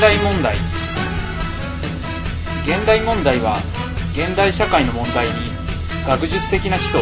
[0.00, 0.56] 現代問題
[2.64, 3.58] 現代問題は
[4.14, 5.32] 現代社会の問題に
[6.08, 7.00] 学術的な知と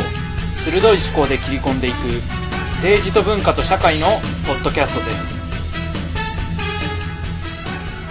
[0.64, 1.96] 鋭い思考で切り込んでいく
[2.78, 4.08] 政治と文化と社会の
[4.48, 5.36] ポッドキャストです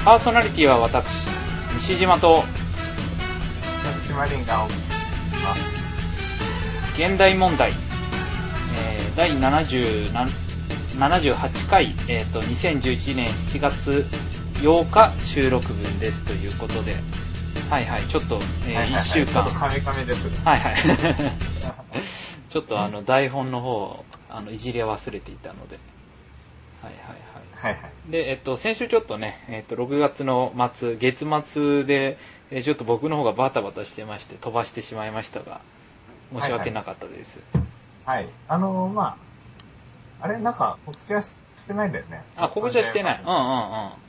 [0.06, 1.28] パーソナリティは私
[1.74, 2.46] 西島と
[4.06, 4.84] 私マリンがお送りし
[5.44, 5.62] ます。
[6.96, 7.74] 現代問題、
[8.78, 10.30] えー第70な
[10.98, 14.06] 78回、えーと2011年7月
[14.62, 16.96] 8日収録分ですということで
[17.70, 20.38] はいはいちょっと、えはいはいはい1週間ちょっとカメカメですね。
[20.46, 20.76] はいはい。
[22.50, 25.78] ちょっとあの台本の方をあのいじり忘れていたので。
[26.82, 27.02] はいはい
[27.62, 27.76] はい。
[27.76, 27.92] はいはい。
[28.10, 32.18] で、えっと、先週ちょっとね、えっと、6月の末、月末で、
[32.52, 35.60] えーちょっと僕の方がバタバタしてまして飛ばしてしまいましたが、
[36.40, 37.42] 申し訳なかったです。
[38.06, 38.30] はい。
[38.48, 39.18] あのー、ま
[40.22, 41.36] あ、あれ、なんか、告知はし
[41.68, 42.24] てないんだよね。
[42.38, 43.22] あ、告知はしてない。
[43.22, 44.07] うんうんうん。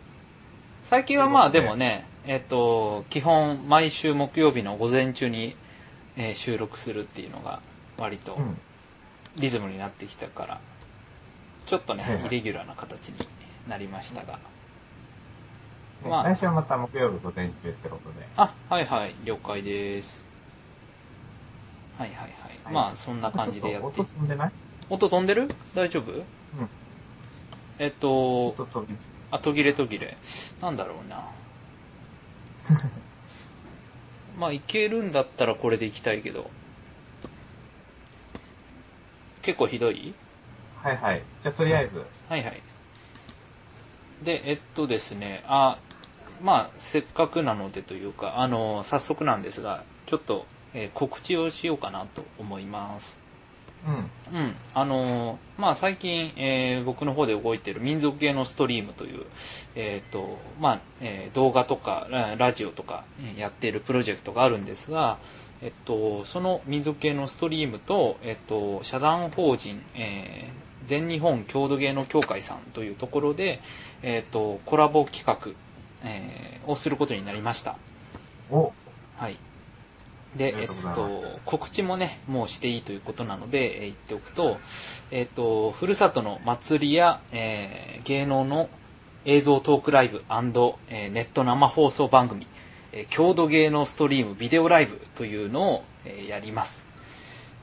[0.85, 5.55] 最近はまあでもね、えっと、基本毎週木曜日の午前中に、
[6.17, 7.61] えー収録するっていうのが
[7.97, 8.59] 割とうん。
[9.37, 10.61] リズムになってきたから、
[11.67, 13.15] ちょっとねはいは、いイレギュラーな形に
[13.69, 14.41] なりましたが。
[16.03, 18.27] でまあ来週はまた木曜日午前中ってことで。
[18.37, 20.25] あ、はいはい、了解です。
[21.99, 22.31] はいはいはい。
[22.65, 24.53] はいまあ、そんな感じでやってちょっと音飛んでない？
[24.91, 25.49] 音飛んでる？
[25.77, 26.11] 大丈夫？
[26.11, 26.25] うん。
[27.79, 28.97] えっちょとっ、と飛び、
[29.31, 30.17] あ、途切れ途切れ。
[30.63, 31.23] なんだろうな。
[34.39, 36.51] まあ、いけるんだったらこれでいきたいけど。
[39.43, 40.15] 結構ひどい？
[40.83, 41.23] はいはい。
[41.43, 42.63] じゃあとりあえず、はいはい。
[44.25, 45.79] で、えっとですね、あ、
[46.43, 53.17] まあ、せっかくなのでというか、あの、早速なんですが、ちょっと、えー告知をしようかなと思います。
[53.87, 54.41] うん。
[54.41, 54.53] うん。
[54.75, 59.25] あの、まあ、最近、えー僕の方で動いている民族系のストリームという、
[59.75, 65.19] えっ、と、まあ、えー動画とか、ララジオとか、えーやっているプロジェクトがあるんですが、
[65.63, 73.61] えっと、その民族系のストリームと、えっと、社団法人、えー全日本郷土芸能協会さんというところで、
[74.03, 75.51] えっと、コラボ企画、
[76.09, 77.77] えーをすることになりました。
[78.51, 78.73] お、
[79.17, 79.37] はい。
[80.37, 80.75] で、えっと
[81.47, 84.59] 告知もね、もうしていいということなので、えー言っておくと、
[85.11, 88.69] えっと、ふるさとの祭りや、えー芸能の
[89.25, 92.47] 映像トークライブ、えーネット生放送番組、
[92.93, 96.85] えー郷土芸能ストリームビデオライブというのを、えーやります。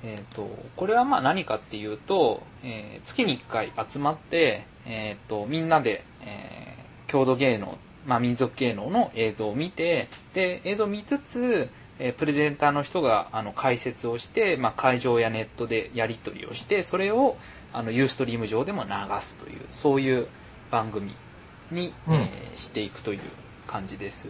[0.03, 7.77] えっと、これはまあ何かっていうと、えー月に1回集まって、えっと、みんなで、えー郷土芸能、
[8.07, 11.69] まあ民族芸能の映像を見て、で、映像を見つつ、
[11.99, 17.37] えープレゼンターの人があの解説をして、まあ、会場やネットでやり取りをして、それを
[17.73, 18.89] あのユーストリーム上でも流
[19.21, 20.27] すという、そういう
[20.71, 21.13] 番組
[21.71, 23.19] に、うんえーしていくという
[23.67, 24.29] 感じです。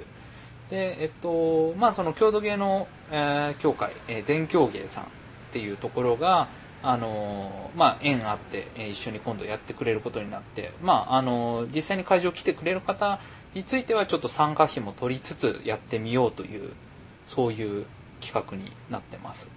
[0.69, 5.07] で、えっと、まあ、その郷土芸能、えー協会、えー全協芸さんっ
[5.51, 6.47] ていうところが、
[6.81, 13.19] あのーまあ、縁あって、えー一緒に今度やってくれることになって、まあ、あのー実際に会場来てくれる方
[13.53, 16.73] についてはちょっと参加費も取りつつやってみようという、
[17.25, 17.85] そういう
[18.21, 19.47] 企画になってます。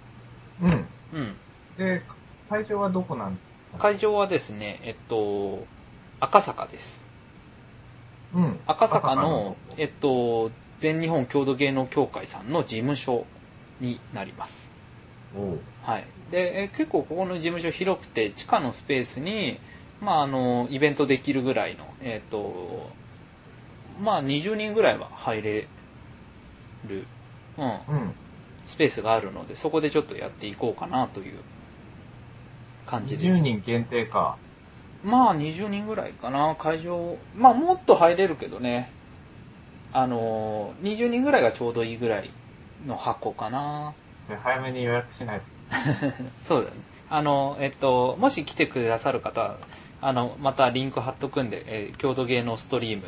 [0.61, 0.87] うん。
[1.13, 1.35] うん。
[1.77, 2.01] で、
[2.49, 3.39] 会場はどこなん
[3.77, 5.65] 会場はですね、えっと、
[6.19, 7.03] 赤坂です。
[8.33, 8.59] うん。
[8.65, 13.25] 赤坂の、えっと、全日本郷土芸能協会さんの事務所
[13.79, 14.69] になります。
[15.81, 16.05] はい。
[16.31, 19.57] で、え結構ここの事務所広くて、地下のスペースに、
[20.01, 22.89] まあ、あの、イベントできるぐらいの、えっと、
[23.99, 25.67] まあ、20人ぐらいは入れ
[26.87, 27.05] る、
[27.59, 28.13] うん、うん。
[28.65, 31.39] スペースがあるので、そこでちょっとやっていこうかなという
[32.85, 33.37] 感じです。
[33.37, 34.37] 10人限定か。
[35.03, 37.17] まあ20人ぐらいかな、会場。
[37.35, 38.91] まあもっと入れるけどね。
[39.91, 42.29] あのー、20人ぐらいがちょうどいいぐらい
[42.85, 43.93] の箱かな。
[44.27, 45.45] じゃあ早めに予約しないと。
[46.43, 46.75] そうだね。
[47.09, 49.57] あの、えっと、もし来てくださる方は、
[50.01, 53.03] あの、またリンク貼っとくんで、えー郷土芸能ストリーム、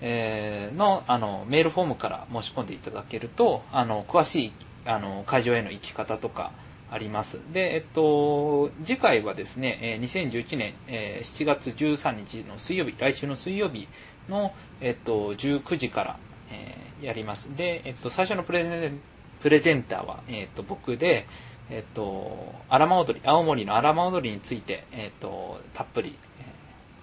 [0.00, 4.52] えの、あの、メールフォームから申し込んでいただけると、あの、詳しい、
[4.86, 6.52] あの、会場への行き方とか
[6.90, 7.40] あります。
[7.52, 13.88] で、えっと、次回はですね、2011年、7月13日の水曜日、来週の水曜日
[14.28, 16.16] の、えっと、19時から、
[16.50, 17.56] えーやります。
[17.56, 19.00] で、えっと、最初のプレゼン、
[19.40, 21.26] プレゼンターは、えっと、僕で、
[21.70, 26.16] えっと、荒間踊り、青森の荒間踊りについて、えっと、たっぷり、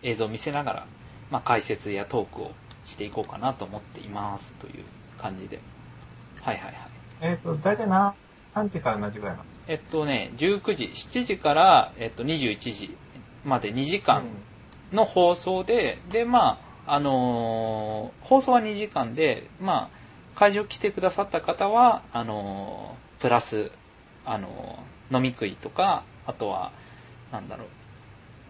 [0.04, 0.88] 映像を見せながら、
[1.32, 2.52] まあ、解説やトークを
[2.88, 4.84] していこうかなと思っていますという
[5.20, 5.60] 感じで。
[6.42, 6.76] はいはいはい。
[7.22, 8.14] えっ、と、大体何、
[8.56, 9.46] 何時から何時ぐらいなの？
[9.68, 12.98] えっとね、19時、7時から、えっと、21時
[13.44, 14.24] まで2時間
[14.94, 23.72] の放送で、で、まあ、あのー放送は2時間で、まあ、会場来てくださった方は、あのープラス、
[24.26, 26.72] あのー飲み食いとか、あとは、
[27.32, 27.68] なんだろう、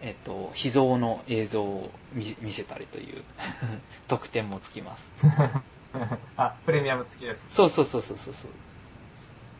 [0.00, 3.24] えっと、秘蔵の映像を見見せたりという
[4.06, 5.08] 特典もつきます。
[6.36, 7.48] あ、プレミアム付きです。
[7.50, 8.50] そうそうそうそうそうそう。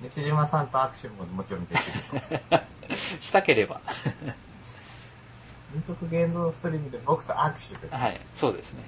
[0.02, 2.60] 西島さんと握手ももちろんできると。
[3.20, 3.80] したければ。
[5.72, 7.94] 民族芸能ストリームで僕と握手です。
[7.94, 8.84] はい、そうですね。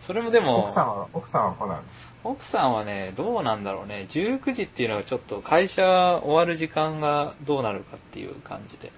[0.00, 1.82] それもでも、奥さんは、奥さんは来ないの？
[2.24, 4.06] 奥さんはね、どうなんだろうね。
[4.08, 8.90] 19時っていうのはちょっと会社終わる時間がどうなるかっていう感じで。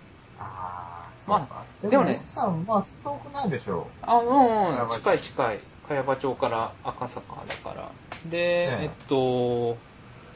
[1.27, 5.61] まあでもね奥さん、まあ、遠くないでしょあ、うん、うん、近い近い。
[5.89, 7.91] 茅場町から赤坂だから。
[8.27, 9.77] で、ねえっと、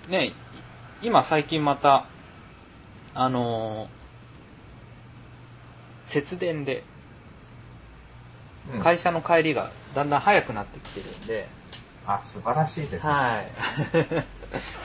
[0.09, 0.33] ね、
[1.01, 2.07] 今最近また、
[3.15, 3.89] あの、
[6.07, 6.83] 節電で
[8.73, 8.77] う。
[8.77, 11.47] うん会社の帰りがだんだん早くなってきてるんで、
[12.07, 13.13] あ、素晴らしいですね。
[13.13, 13.43] は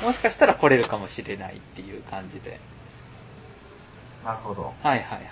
[0.02, 0.04] い。
[0.06, 2.60] もしかしたら来れるかもしれないっていう感じで。
[4.24, 4.64] なるほど。
[4.64, 5.26] はいはいはいはい。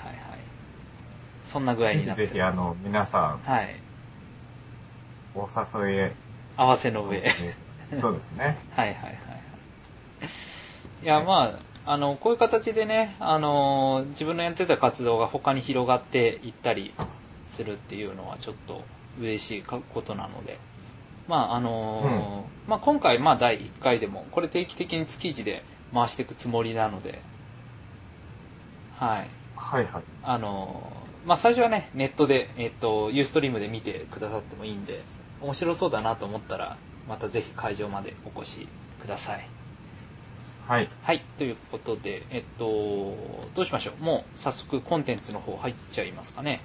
[1.44, 3.76] そんな具合ぜになってますひぜひ、あの、皆さん、はい。
[5.36, 6.12] お誘いへ。
[6.58, 7.24] 合わせの上。
[8.02, 8.58] そうですね。
[8.76, 9.14] はいはいはいはい。
[11.04, 11.56] いや、ま
[11.86, 16.94] あ、あの、こういう形でね、あの、自分のやってた活動が他に広がっていったり
[17.48, 18.84] するっていうのはちょっと
[19.20, 20.58] 嬉しいことなので、
[21.28, 25.64] まあ、あの、まあ今回、まあ第1回でも、これ定期的に月1で
[25.94, 27.22] 回していくつもりなので、
[29.00, 29.28] はい。
[29.56, 30.04] はいはい。
[30.24, 35.04] あの、まあ最初はね、ネットで、えっと、ユーストリームで見てくださってもいいんで、
[35.42, 36.78] 面白そうだなと思ったら、
[37.08, 38.68] またぜひ会場までお越し
[39.02, 39.48] ください。
[40.68, 40.90] はい。
[41.04, 42.66] はい、ということで、えっと、
[43.56, 44.04] どうしましょう。
[44.04, 46.62] もう早速コンテンツの方入っちゃいますかね。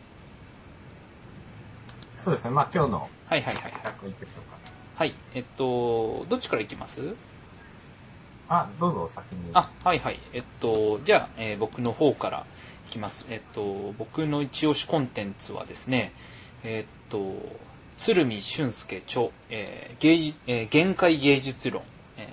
[2.17, 2.51] そうですね。
[2.51, 3.73] まあ今日のはいはいはい。
[3.73, 4.57] 企画いってみようか
[4.95, 7.01] はい、えっと、どっちからいきます？
[7.03, 7.13] な。
[8.55, 9.39] あ、どうぞ先に。
[9.55, 10.21] あ、はいはい。
[10.35, 12.45] えっと、じゃあ、えー僕の方から
[12.89, 13.27] いきます。
[13.31, 16.13] えっと、僕の一押しコンテンツはですね、
[16.65, 17.35] えっと、
[17.97, 21.83] 鶴見俊介著、えー芸術えー限界芸術論、
[22.19, 22.27] えー、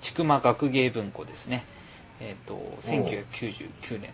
[0.00, 1.64] 千曲学芸文庫ですね。
[2.20, 4.10] えっと、1999年。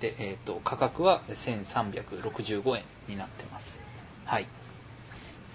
[0.00, 3.80] で、えっと、価格は1365円になってます。
[4.26, 4.46] はい。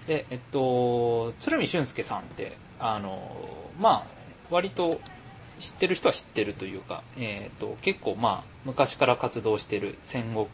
[0.08, 3.36] で、えっと、鶴見俊介さんって、あの、
[3.78, 4.19] まあ、
[4.50, 5.00] 割と
[5.60, 10.48] 知ってる人は知ってるというか、えっと、結構まあ、昔から活動してる、戦後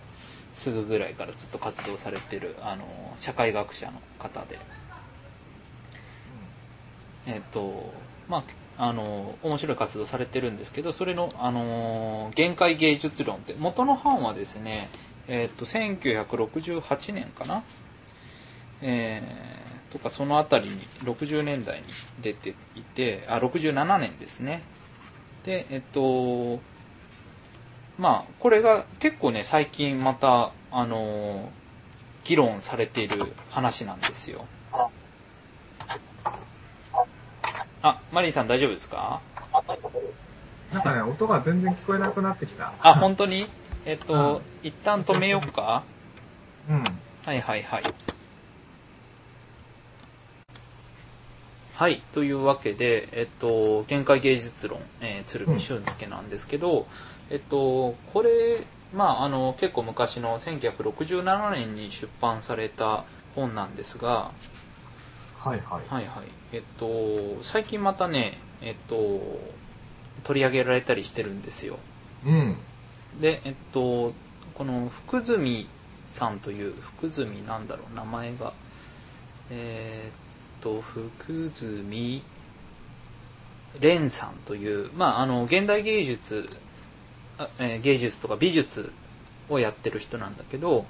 [0.55, 2.85] すぐぐらいからずっと活動されてる、あの、
[3.19, 4.59] 社会学者の方で、
[7.27, 7.93] えっと、
[8.29, 8.45] ま
[8.79, 14.89] あ、あの、面白い活動されてるんですけど、それの、あの、限界芸術論って、元の版はですね、
[15.29, 17.63] えっと、1968年かな？
[18.83, 19.23] え
[19.97, 21.85] とかそのあたりに60年代に
[22.21, 24.61] 出ていて、あ、67年ですね。
[25.45, 26.61] で、えっと、
[27.99, 31.51] まあ、これが結構ね、最近また、あの、
[32.25, 34.45] 議論されている話なんですよ。
[37.83, 39.23] あ、マリーさん大丈夫ですか？
[40.73, 42.73] なんかね、音が全然聞こえなくなってきた。
[42.83, 43.47] あ、本当に？
[43.87, 45.85] えっと、一旦止めようか
[46.69, 46.85] うん。
[47.25, 47.83] はいはいはい。
[51.77, 52.01] はい。
[52.15, 56.87] というわけで、えっと、限界芸術論、えー、鶴見俊介なんですけど、
[57.29, 63.05] えっと、これ、まあ、あの、結構昔の1967年に出版された
[63.35, 64.33] 本なんですが、
[65.39, 65.95] はいはい。
[65.95, 66.25] はいはい。
[66.55, 69.21] えっと、最近またね、えっと、
[70.25, 71.79] 取り上げられたりしてるんですよ。
[72.25, 72.57] うん。
[73.21, 74.15] で、えっと、
[74.55, 75.69] この福住
[76.09, 78.55] さんという、福住なんだろう、名前が。
[79.51, 80.26] えーっ
[80.67, 82.23] と、福住
[83.81, 86.49] 蓮さんという、まあ、あの、現代芸術、
[87.39, 88.91] あえー芸術とか美術
[89.49, 90.87] をやってる人なんだけど、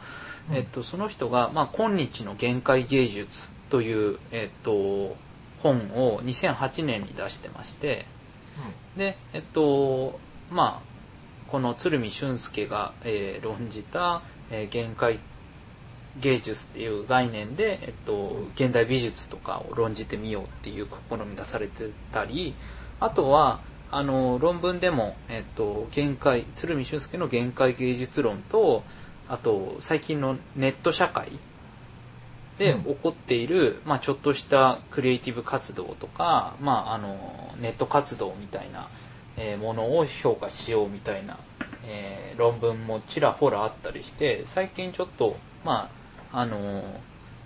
[0.51, 0.57] うん。
[0.57, 5.17] えっと、その人が、まあ、今日の限界芸術という、えっと、
[5.63, 8.07] 本を2008年に出してまして、
[8.97, 10.19] で、えっと、
[10.51, 15.19] まあ、この鶴見俊介が、えー論じた、えー限界
[16.21, 22.55] 芸術っていう概念で、えっと、現代美術とかを論じてみようっていう試み出されてたり、
[23.01, 28.83] あとは、あの、論文でも、えっと、限界、鶴見俊介の限界芸術論と、
[29.29, 31.33] あと、最近のネット社会
[32.59, 32.83] でうん。
[32.83, 38.89] 起こっている、まあ、ちょっとしたクリエイティブ活動とか、まあ、あの、ネット活動みたいな、
[39.37, 41.39] えーものを評価しようみたいな、
[41.87, 46.83] えー論文もちらほらあったりして、最近ちょっと、まあ、あの、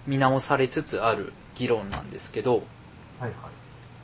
[0.06, 2.62] 見直されつつある議論なんですけど、はい
[3.22, 3.32] はい。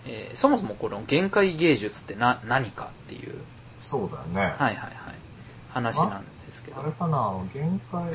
[0.06, 3.34] えーそもそもこの限界芸術ってな何かっていう、
[3.78, 4.40] そうだよね。
[4.40, 4.90] はいはいはい、
[5.70, 6.84] 話なんですけどあ。
[6.84, 8.10] れかな、限界、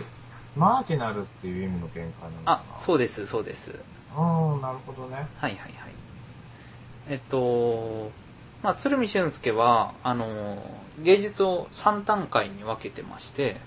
[0.56, 2.51] マージナルっていう意味の限界なのかな。
[2.75, 3.72] あ、そうです、そうです。
[4.15, 5.15] うん、なるほどね。
[5.15, 5.72] はいはいはい。
[7.10, 8.12] えっと、
[8.63, 10.62] まあ、鶴見俊介は、あの、
[11.00, 13.58] 芸術を3段階に分けてまして、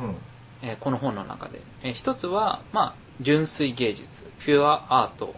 [0.00, 0.14] うん。
[0.62, 1.60] えーこの本の中で。
[1.82, 5.34] えー一つは、まあ、純粋芸術、ピュアアート。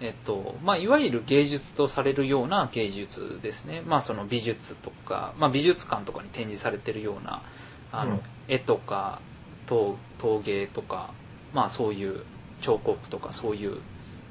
[0.00, 3.82] えっと、まあ、いわゆる芸術とされるような芸術ですね。
[3.86, 7.42] まあ、その美術とか、まあ、美術館とかに展示されてるような、
[7.92, 9.20] あの、うん絵とか、
[9.66, 11.14] 陶陶芸とか、
[11.52, 12.20] まあ、そういう
[12.60, 13.76] 彫刻とか、そういう、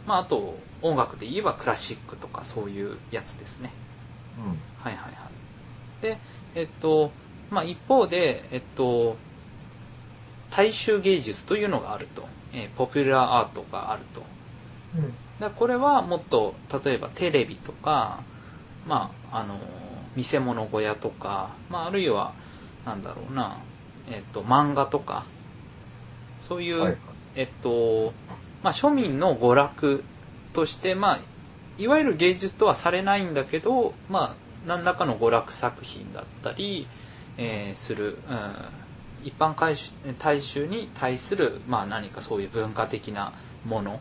[0.06, 3.72] まあ、あと、音楽で言えばクラシックとか、そういうやつですね。
[4.38, 4.44] うん。
[4.84, 5.14] はいはいはい。
[6.02, 6.18] で、
[6.56, 7.12] えっと、
[7.50, 9.18] まあ一方で、えっと、
[10.52, 12.28] 大衆芸術というのがあると。
[12.54, 14.24] えーポピュラーアートがあると。
[14.98, 15.14] うん。
[15.40, 18.24] だこれはもっと、例えばテレビとか、
[18.86, 19.60] まあ、あの、
[20.16, 22.34] 見せ物小屋とか、まああるいは、
[22.86, 23.58] なんだろうな、
[24.10, 25.26] えっと、漫画とか、
[26.42, 26.98] そういう、はいはい
[27.36, 28.14] えっと、
[28.64, 30.04] まあ庶民の娯楽
[30.54, 31.20] として、まあ、
[31.78, 36.88] いわゆる芸術とはされないんだけど、まあ、何らかの娯楽作品だったり、
[37.38, 38.56] えーする、うん
[39.24, 43.34] 一般大衆大衆に対する、まあ何かそういう文化的な
[43.66, 44.00] もの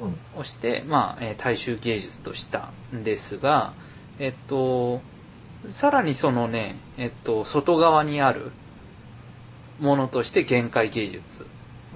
[0.00, 0.40] うん。
[0.40, 3.72] をして、まあ、えー大衆芸術としたんですが、
[4.18, 5.00] えっと、
[5.68, 8.52] さらにそのね、えっと、外側にある
[9.80, 11.46] ものとして限界芸術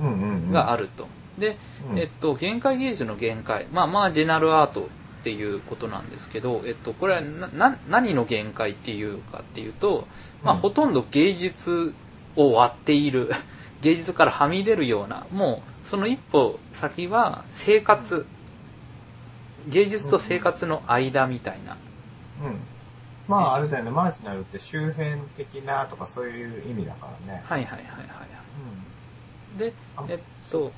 [0.00, 0.52] うんうんうん。
[0.52, 1.06] があると。
[1.38, 1.56] で、
[1.90, 10.06] うんえっと、限界芸術の限界、まあ、マージナルアートっていうことなんですけど、えっと、これはな、な何の限界っていうかっていうと、
[10.42, 11.94] まあ、うんほとんど芸術
[12.36, 13.30] を割っている、
[13.80, 18.26] 芸術からはみ出るような、もう、その一歩先は生活、
[19.66, 21.76] 芸術と生活の間みたいな。
[22.40, 22.60] うん。
[23.26, 27.40] まあ、あれだよね、マージナルって周辺的なとかそういう意味だからね。
[27.44, 28.28] はいはいはいはい。
[29.52, 29.58] うん。
[29.58, 30.18] であ、えっ
[30.50, 30.72] と、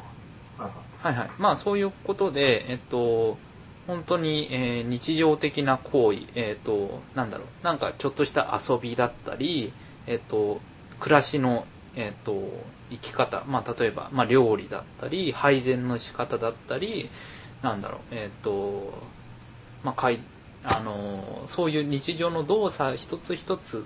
[0.56, 0.94] はいはい。
[0.98, 1.28] はいはい。
[1.38, 3.38] まあそういうことで、えっと、
[3.86, 9.72] 本当に、えー日常的な行為、えっと、なんだろう、なんかちょっとした遊びだったり、
[10.06, 10.62] えっと、
[11.00, 12.34] 暮らしの、えっと、
[12.90, 17.10] 生き方、まあ例えば、まあ料理だったり、配膳の仕方だったり、
[17.62, 18.92] なんだろう、えっと、
[19.82, 20.18] まあかい、
[20.64, 23.84] あの、そういう日常の動作一つ一つ、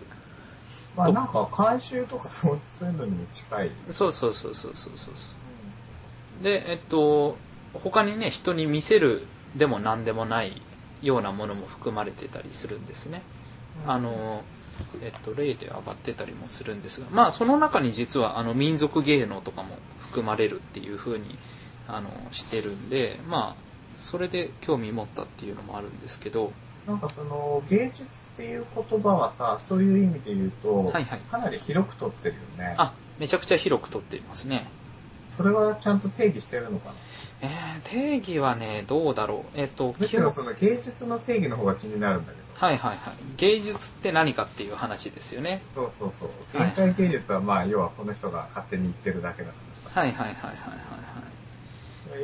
[0.95, 2.59] まあ、なんか、監修とかそうい
[2.91, 3.71] うのにも近い。
[3.93, 5.13] そうそうそうそうそうそ
[6.41, 6.43] う。
[6.43, 7.37] で、えっと、
[7.73, 10.61] 他にね、人に見せるでも何でもない
[11.03, 13.23] ようなものも含まれてたりするんですね。
[13.85, 14.43] うんあの、
[15.03, 21.39] えっと、例で上がってたりもするんですが、まあ、その中に実は、あの、民族芸能とかも含まれるっていう風に、
[21.87, 23.63] あの、してるんで、まあ、
[23.97, 26.53] それで興味持ったっていうのもあるんですけど、
[26.87, 32.75] なんかその、芸術っていう言葉はさ、そういう意味で言うと、はいはいかなり広く取ってるよね。
[32.79, 34.67] あ、めちゃくちゃ広くとっていますね。
[35.29, 36.95] それはちゃんと定義してるのかな？
[37.43, 39.61] えー、定義はね、どうだろう。
[39.61, 42.48] えっと、むしろその芸術の定義の方が気になるんだけど。
[42.59, 42.99] はいはいはい。
[43.37, 45.63] 芸術って何かっていう話ですよね。
[45.75, 46.59] そうそうそう。
[46.59, 50.01] はい限界芸術はまあ、要はこの人が勝手に言ってるだけだからさ。
[50.01, 51.09] はいはいはいはいはい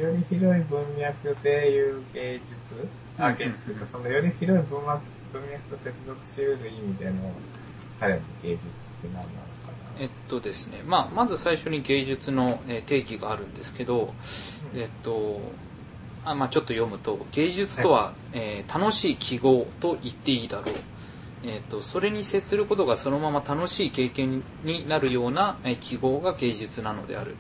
[0.00, 2.88] より広い文脈でいう芸術
[3.18, 7.12] あ、芸術というか、そのより広い文脈文脈と接続し得る意味での
[8.00, 8.70] 彼の芸術っ
[9.02, 9.34] て何なのか
[10.00, 14.14] えっとですね、まあ、まず最初に芸術のえー定義があるんですけど、
[14.74, 14.80] な。
[14.80, 15.40] えっと、
[16.24, 20.74] あまあ、ちょっと読むと、芸術とは、えー楽しい記号と言っていいだろう。
[21.46, 27.36] えっと、それに接することがそのまま楽しい経験になるようなえー記号が芸術なのである。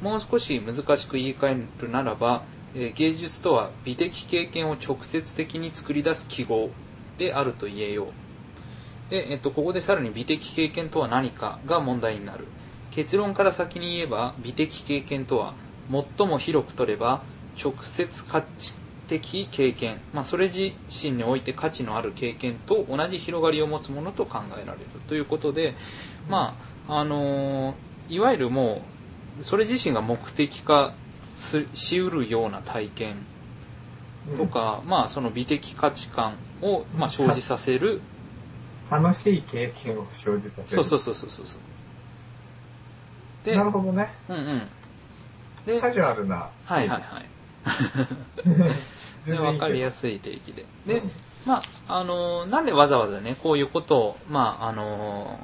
[0.00, 2.42] もう少し難しく言い換えるならば、
[2.74, 6.70] えー芸術とは美的経験を直接的に作り出す記号
[7.18, 9.10] であると言えよう。
[9.10, 12.46] で、えっと、ここでさらに美的経験とは何かが問題になる。
[12.92, 15.52] 結論から先に言えば、美的経験とは、
[15.90, 17.22] 最も広く取れば、
[17.62, 18.72] 直接価値
[19.08, 25.74] 的経験、まあ、それ自身において価値のある経験と同じ広がりを持つものと考えられるということで、
[26.28, 26.56] ま
[26.88, 27.74] あ、あのー
[28.08, 28.82] いわゆるも
[29.40, 30.92] う、それ自身が目的化
[31.36, 33.26] すしうるような体験
[34.36, 38.00] とか、まあ、その美的価値観を、まあ、生じさせる
[38.90, 40.66] うん、楽しい経験を生じさせる。
[40.68, 41.60] そうそうそうそうそうそう。
[43.46, 44.10] で、なるほどね。
[44.28, 44.68] うんうん。
[45.66, 46.50] で、カジュアルな。
[46.64, 47.31] はいはいはい。
[49.26, 50.66] で、 わかりやすい定義で。
[50.86, 51.02] で、
[51.46, 55.38] まあ、あのなんでわざわざね、こういうことを、まあ、あの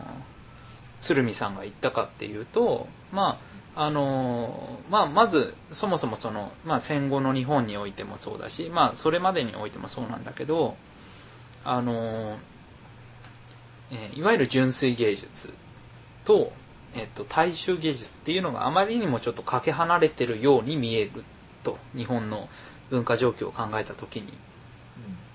[1.01, 3.39] 鶴見さんが言ったかっていうと、ま
[3.77, 10.77] あ、あのまあ、まず、そもそもその、まあ、戦後の日本においてもそうだし、まあ、それまでにおいてもそうなんだけど、
[11.65, 12.39] あの
[13.91, 15.53] えいわゆる純粋芸術
[16.25, 16.53] と、
[16.95, 21.25] えっと、大衆芸術っていうのがあまりにもちょっとかけ離れてるように見える
[21.73, 22.49] と、日本の
[22.91, 24.33] 文化状況を考えたときに。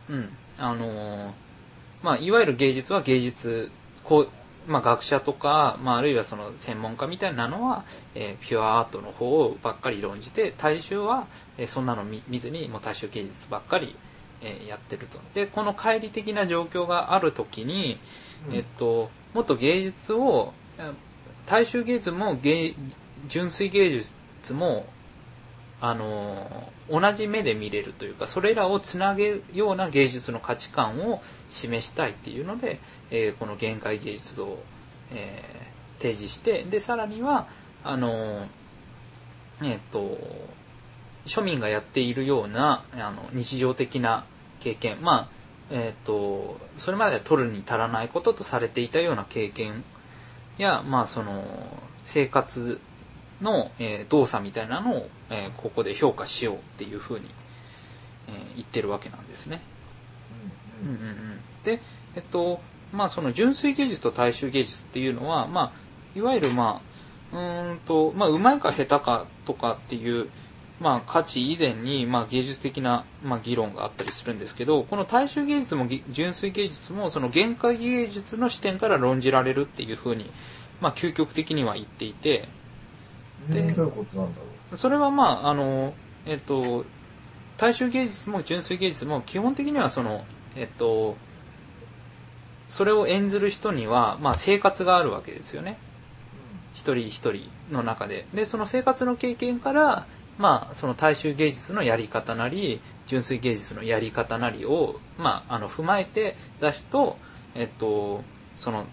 [0.10, 0.30] うん。
[0.58, 1.34] あのー
[2.04, 3.72] まあ、いわゆる芸術は芸術、
[4.04, 4.30] こう、
[4.68, 7.86] まあ、学者とか、まあ、あるいはその専門家みたいなのは、
[8.16, 13.96] えーピュアアートの方ばっかり論じて、大衆は、えーそんなの見見ずに、もう大衆芸術ばっかり、
[14.42, 15.20] えーやってると。
[15.34, 18.00] で、この乖離的な状況があるときに、
[18.50, 20.92] うんえっと、もっと芸術を、え
[21.46, 22.74] 大衆芸術も芸
[23.28, 24.86] 純粋芸術も、
[25.86, 32.80] あの、同じ目で見れるというか、それらをつなげるような芸術の価値観を示したいっていうので、
[33.12, 34.60] えーこの限界芸術を、
[35.12, 37.48] えー提示して、で、さらには、
[37.84, 38.48] あの、
[39.64, 40.18] えっと、
[41.26, 44.26] 庶民がやっているような、あの、日常的な
[44.60, 45.28] 経験、まあ、
[45.70, 49.86] えっ、と、それまでは取るに足らないこととされていたような経験
[50.58, 51.46] や、まあ、その、
[52.04, 52.82] 生活
[53.42, 57.30] の、えー動作みたいなのを、えーここで評価しようっていうふうに、
[58.28, 59.62] えー言ってるわけなんですね。
[60.84, 61.82] うんうんうん、で、
[62.16, 62.60] えっと、
[62.92, 66.82] まあその純粋芸術と大衆芸術っていうのは、まあ、いわゆるま
[67.34, 70.30] あ、うーんと、まあ、うまいか下手かとかっていう、
[70.80, 80.30] まあ、価値以前に、まあ、芸術的な、まあ、議論があったりするんですけど、この大衆芸術もぎ純粋芸術も、その限界芸術の視点から論じられるっていうふうに、
[80.82, 82.48] まあ、究極的には言っていて、うん。
[83.50, 84.40] でうんどういうことなんだ
[84.72, 85.94] ろそれはまあ、あの、
[86.26, 86.86] えっと、
[87.58, 90.26] 大衆芸術も純粋芸術も基本的にはその、
[90.56, 91.16] えっと、
[92.70, 95.78] それを演ずる人には、まあ生活があるわけですよね。
[96.74, 98.26] 一人一人の中で。
[98.34, 107.18] で、その生活の経験から、まあ、その大衆芸術のやり方なり、純粋芸術のやり方なりを、まあ、あの、踏まえて出すと、
[107.54, 108.24] えっと、
[108.58, 108.86] その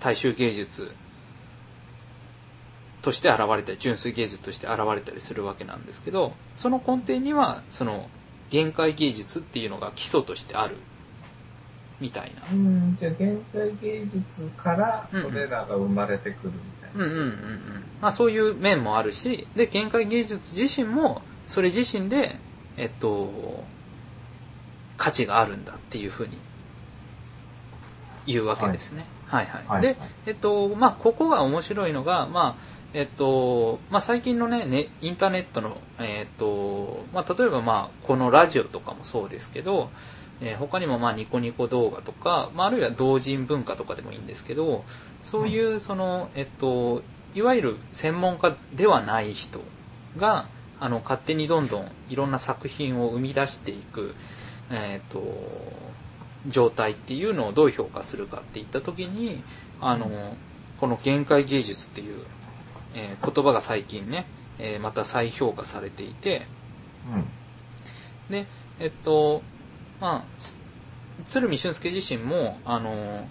[0.00, 0.90] 大衆芸術
[3.02, 8.08] として現れたり、純粋芸術として現れたりするわけなんですけど、その根底には、その、
[8.50, 10.76] 限界芸術っていうのが基礎としてある、
[12.00, 12.42] みたいな。
[12.52, 12.66] うん。
[12.66, 12.96] うん。
[12.96, 17.04] じゃあ、現代芸術からそれらが生まれてくるみたいな。
[17.04, 17.84] うんうんうんうん。
[18.00, 22.36] まあそういう面もあるし、で、限界芸術自身も、それ自身で、
[22.76, 23.64] えっと、
[24.96, 26.36] 価値があるんだっていうふうに
[28.26, 29.06] 言うわけですね。
[29.26, 39.90] はい、はい、はいで、えっと、まあここが面白いのが、まあ、えっと、まあ最近のね、ねインターネットの、えっと、まあ例えばまあこのラジオとかもそうですけど、
[40.40, 44.84] えー他にもまあニコニコ動画とか、まあ、あるいは同人文化とかでもいいんですけど、
[45.22, 47.02] そういうその、えっと、
[47.34, 49.60] いわゆる専門家ではない人
[50.16, 50.46] が、
[50.80, 54.14] あの、勝手にどんどんいろんな作品を生み出していく、
[54.70, 55.22] えっと、
[56.46, 59.42] 状態っていうのをどう評価するかっていったときに、
[59.80, 60.36] あの、
[60.80, 62.22] この限界芸術っていう、
[62.98, 64.26] えー言葉が最近ね、
[64.58, 66.46] えーまた再評価されていて、
[67.08, 68.32] うん。
[68.32, 68.46] で、
[68.80, 69.42] えっと、
[70.00, 70.28] まあ、
[71.28, 73.26] 鶴見俊介自身も、あの、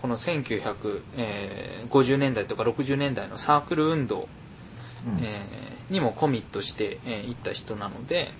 [0.00, 4.28] この1950年代とか60年代のサークル運動、
[5.06, 5.24] うん。
[5.24, 8.30] えーにもコミットしてい、えーった人なので、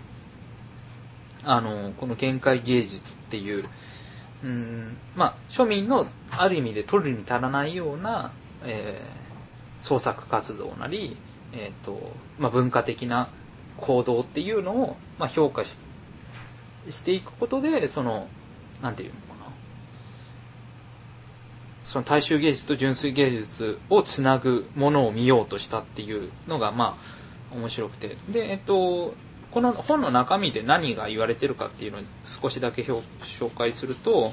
[1.44, 3.64] あの、この限界芸術っていう、
[4.44, 8.32] うん、まあ、庶民のある意味で取るに足らないような、
[8.64, 9.27] えー
[9.80, 11.16] 創作活動なり、
[11.52, 13.28] えっ、と、まあ、文化的な
[13.78, 15.78] 行動っていうのを、まあ、評価し
[16.90, 18.28] していくことで、その、
[18.82, 19.50] なんていうのかな。
[21.84, 26.96] その大衆芸術と純粋芸術をつなぐものを見ようとしたっていうのが、ま
[27.52, 28.16] あ、面白くて。
[28.30, 29.14] で、えっと、
[29.50, 34.32] この本の中身で何が言われてるかっていうのを少しだけ紹介すると、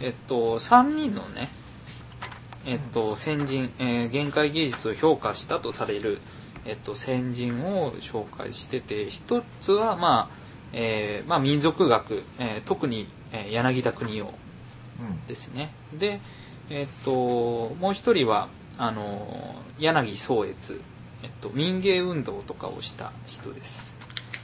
[0.00, 1.48] えっと、3人のね、
[2.66, 6.20] えっと、先人、えー限界芸術を評価したとされる、
[6.64, 10.36] えっと、先人を紹介してて、一つは、まあ、
[10.72, 14.34] えーまあ、民族学、えー特に、えー柳田国夫
[15.00, 15.26] うん。
[15.26, 15.72] ですね。
[15.92, 16.20] で、
[16.70, 17.10] えっと、
[17.80, 18.48] もう一人は、
[18.78, 20.80] あの、柳宗悦、
[21.22, 23.94] えっと、民芸運動とかをした人です。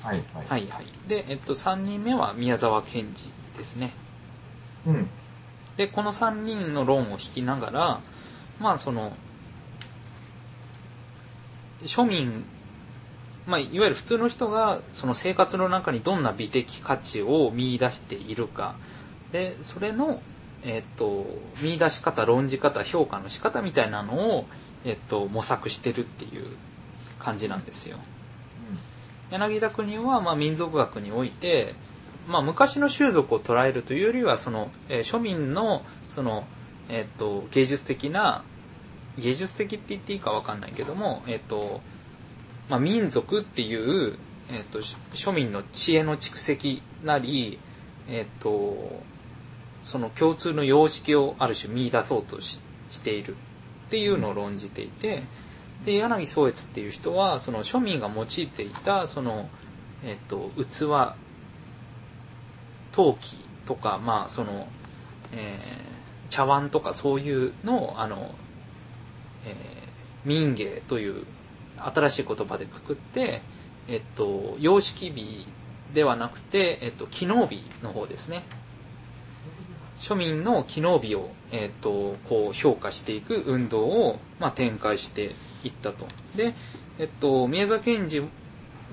[0.02, 0.46] はい、はい。
[0.48, 0.86] はいはい。
[1.08, 3.92] で、えっと、3人目は宮沢賢治ですね。
[4.86, 5.10] うん。
[5.80, 8.00] で、この3人の論を引きながら、
[8.58, 9.14] まあその、
[11.80, 12.44] 庶民、
[13.46, 18.74] まあいわゆる普通の人がその生活の中にどんな美的価値を見出しているか、
[19.32, 20.20] で、それの、
[20.64, 21.24] えっと、
[21.62, 24.46] 見出し方、論じ方、評価の仕方みたいなのを、
[24.84, 26.44] えっと、模索してるっていう
[27.18, 27.96] 感じなんですよ。
[29.30, 31.74] 柳田国は、まあ、民族学において、
[32.30, 36.46] まあ、昔の習俗を捉えるというよりは、その、えー庶民の、その、
[36.88, 38.44] えっと、芸術的な、
[39.18, 41.80] 芸術的って言っていいかわかんないけども、えっと、
[42.68, 44.16] まあ、民族っていう、
[44.52, 47.58] えっと、庶民の知恵の蓄積なり、
[48.08, 49.02] えっと、
[49.82, 53.36] その共通の様式をある種見出そうとししている
[53.86, 55.22] っていうのを論じていて、
[55.84, 59.48] で、柳宗悦っていう人は、その庶民が用いていた、その、
[60.04, 61.14] えっと、器、
[62.92, 64.66] 陶器とか、まあ、その、
[65.32, 65.90] えー
[66.30, 68.32] 茶碗とかそういうのを、あの、
[69.44, 69.80] えー
[70.24, 71.24] 民芸という
[71.78, 73.40] 新しい言葉でくくって、
[73.88, 75.46] えっと、様式美
[75.94, 78.42] ではなくて、えっと、機能美の方ですね。
[79.98, 86.06] 庶民の機能美を、えっと、こう評価していく運動を、まあ、展開していったと。
[86.36, 86.54] で、
[86.98, 88.22] えっと、宮沢賢治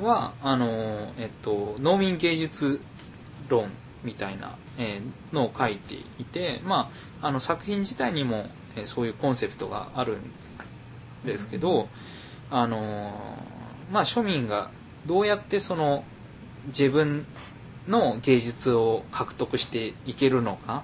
[0.01, 2.81] は、あの、えっと、農民芸術
[3.49, 3.71] 論
[4.07, 6.89] みたいな、えーのを書いていて、ま
[7.21, 10.31] あ、あの作品自体にも、えーそういうコンセプトがあるん
[11.25, 11.89] ですけど、
[12.49, 14.71] あのーまあ、庶民が
[15.05, 16.05] どうやってその
[16.67, 17.25] 自分
[17.87, 20.83] の芸術を獲得していけるのか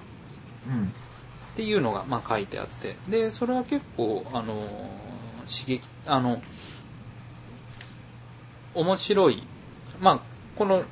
[0.68, 0.84] うん。
[0.84, 4.68] っていうのが、まあ、書いてあって、で、それは結構、あのー
[5.46, 6.40] 刺激、あの、
[8.74, 9.42] 面白い。
[10.00, 10.20] まあ、
[10.56, 10.84] この、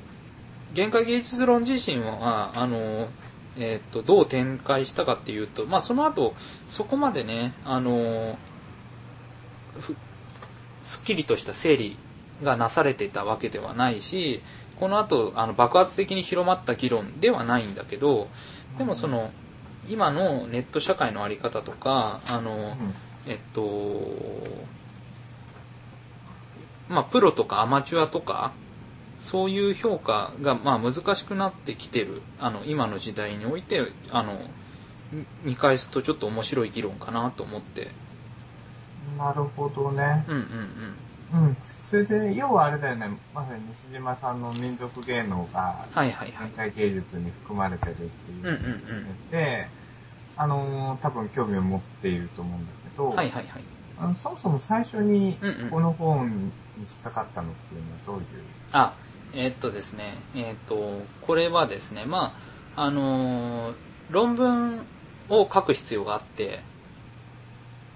[0.73, 3.07] 限界芸術論自身は、あの、
[3.57, 6.33] えっ、と、どう展開したかっていうと、まあ、その後、
[6.69, 8.37] そこまでね、あの、
[9.79, 9.95] ふ
[10.83, 11.97] すっきりとした整理
[12.41, 14.41] がなされていたわけではないし、
[14.79, 18.27] この後、あの、爆発的に広まった議論ではないんだけど、
[18.77, 19.31] でもその、
[19.87, 22.75] 今のネット社会のあり方とか、あの、
[23.27, 24.47] えっと、
[26.89, 28.51] まあ、プロとかアマチュアとか、
[29.23, 33.81] そういう評価が、まあ、難しくなってきてる、あの、今の時代において、
[34.11, 34.37] あの、
[35.11, 37.87] み見返すとちょっと面白い議論かなと思って。
[39.17, 40.25] なるほどね。
[40.27, 40.43] うんうん
[41.33, 41.47] うん。
[41.47, 41.57] うん。
[41.81, 46.57] それで、要はあれだよね、まさに西島さんの民族芸能が、はいはいはい現。
[46.57, 49.67] 代芸術に含まれてるっていううんうんうんで、
[50.35, 53.63] あのー多分興味を持っていると思うんだけど、はいはいはい。
[53.97, 58.25] あのそもそも最初にうんうんこの本に引っかかったのっていうのはどういう、
[58.71, 58.93] あ、
[59.33, 62.35] えーっとですね、えーっと、これはですね、ま
[62.75, 63.75] あ、あのー
[64.11, 64.85] 論文
[65.29, 66.59] を書く必要があって、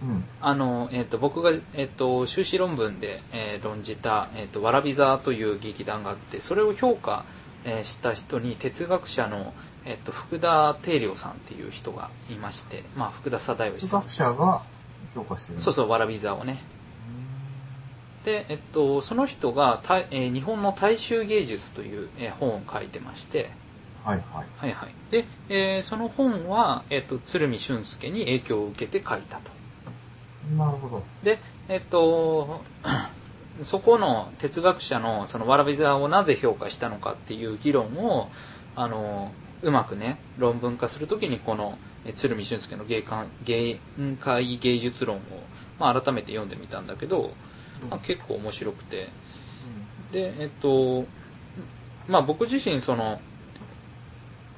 [0.01, 0.23] うん。
[0.41, 7.25] あの、えっ、と、僕が、えっ、と、修士論文で、えー論じた、えっ、と、わらび座という劇団があって、それを評価、
[7.65, 9.53] えーした人に哲学者の、
[9.85, 14.33] えっ、と、福田定良さんっていう人がいまして、まあ、福田貞義さん哲学。
[14.33, 14.63] 者が
[15.13, 15.61] 評価してるう。
[15.61, 16.61] そうそう、わらび座をね。
[18.27, 23.49] で、えっと、その人が、たえー日本の大衆芸術という、えー本を書いてまして、
[24.03, 24.45] はいはい。
[24.57, 24.89] はいはい。
[25.11, 29.51] で、えーその本は、えっと、鶴見俊介に影響を受けて書いたと。
[30.57, 31.03] なるほど。
[31.23, 32.59] で、えっと、
[33.63, 38.29] そこの哲学者のそのわらび座をなぜ評価したのかっていう議論を、
[38.75, 43.79] あの、うまくね、論文化するときにこの、え鶴見俊介の芸界芸
[44.19, 45.19] 界芸術論を、
[45.79, 47.31] まあ、改めて読んでみたんだけど、
[47.89, 49.09] まあ、結構面白くて、
[50.11, 51.05] で、えっと、
[52.07, 53.19] まあ僕自身その、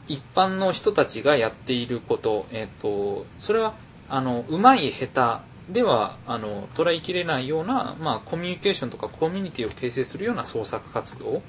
[0.08, 3.76] 一般の人たちがやっていること、えっと、それは、
[4.08, 11.42] あの、うまい下手では、あの、捉えきれないような、まあコミュニケーションとかコミュニティを形成するような創作活動っ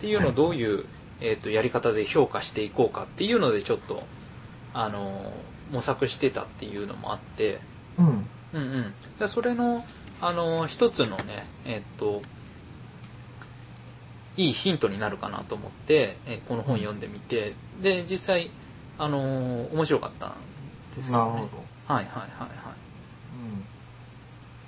[0.00, 0.86] ていうのをどういう、
[1.20, 4.02] えっと、やり方で評価していこうかっていうのでちょっと、
[4.72, 5.32] あの、
[5.70, 7.60] 模索してたっていうのもあって、
[7.98, 8.28] うん。
[8.52, 8.94] うん。
[9.20, 9.28] うん。
[9.28, 9.84] それの、
[10.22, 12.20] あの、一つのね、えっと、
[14.36, 18.50] いいヒントになるかなと思って、えーこの本読んでみて、で、実際、
[18.98, 20.30] あのー面白かったん
[20.96, 21.30] ですよ、ね。
[21.32, 21.64] なるほど。
[21.86, 22.50] はいはいはいはい。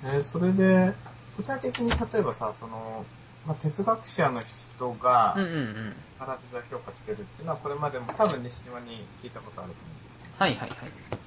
[0.05, 0.13] うん。
[0.15, 0.93] えーそれで、
[1.37, 3.05] 具体的に例えばさ、その、
[3.45, 5.95] まあ、哲学者の人がうん、うんうん。
[6.19, 11.22] アラビザ評価してるっていうのは、これまでも多分西島に聞いたことあると思うんですけど、はいはいはい。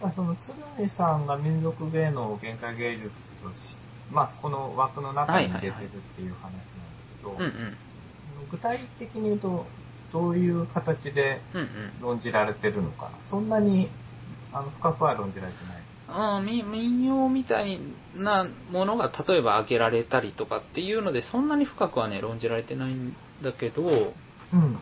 [0.00, 3.78] まあ、その鶴見さんが民族芸能を限界芸術とし、
[4.10, 6.64] まあ、この枠の中に入れてるっていう話なんだ
[7.10, 7.76] けど、うんうん。
[8.48, 9.66] 具体的に言うと、
[10.10, 11.92] どういう形でうんうん。
[12.00, 13.12] 論じられてるのかな。
[13.20, 13.90] そんなに、
[14.52, 15.82] あの、深くは論じられてない。
[16.64, 17.78] 民謡みたい
[18.14, 24.14] なものが例えば挙げられたりとかっていうので、そんなに深くはね、論じられてないんだけど、
[24.52, 24.80] うん。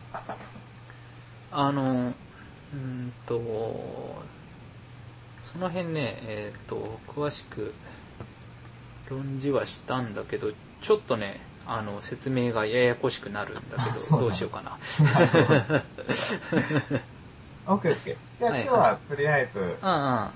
[1.51, 4.23] あの、うーんと、
[5.51, 7.73] その辺ね、えっ、と、詳しく
[9.09, 14.77] 論じはしたんだけど、ちょっとね、あの、説明がややこしくなるんだけど、どうしようかな。
[17.65, 18.17] オッケーオッケー。
[18.39, 19.77] じゃあはいはい今日はとりあえず、うんうん。
[19.81, 20.31] は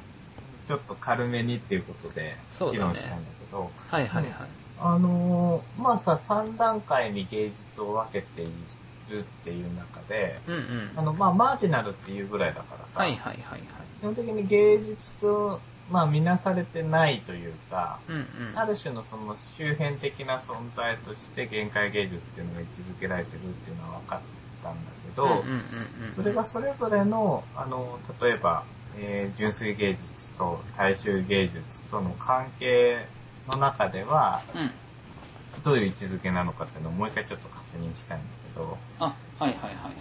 [0.67, 2.35] ちょっと軽めにっていうことで、
[2.71, 4.33] 議論したんだけど、いはいはい。
[4.79, 8.45] あのー、まあさ、3段階に芸術を分けてい
[9.13, 10.91] るっていう中で、うんうん。
[10.95, 13.59] あの、まあ、マージナルっていうぐらいだからさ、はいはいはいはい。
[13.99, 18.19] 基本的に芸術と、まあ、見なされてないというか、うんう
[18.53, 18.59] ん。
[18.59, 24.19] ある種のその周辺的な存在として限界芸術っていうのが位置づけられてるっていうのは分かっ
[24.63, 25.43] たんだけど、
[26.09, 28.63] それがそれぞれの、あの、例えば、
[28.97, 33.07] えー純粋芸術と大衆芸術との関係
[33.51, 34.71] の中では、うん。
[35.63, 39.93] どういう位置づけなのかっていうのをもう一回ちょっと確認したいんだけど、あ、はいはいはいはい。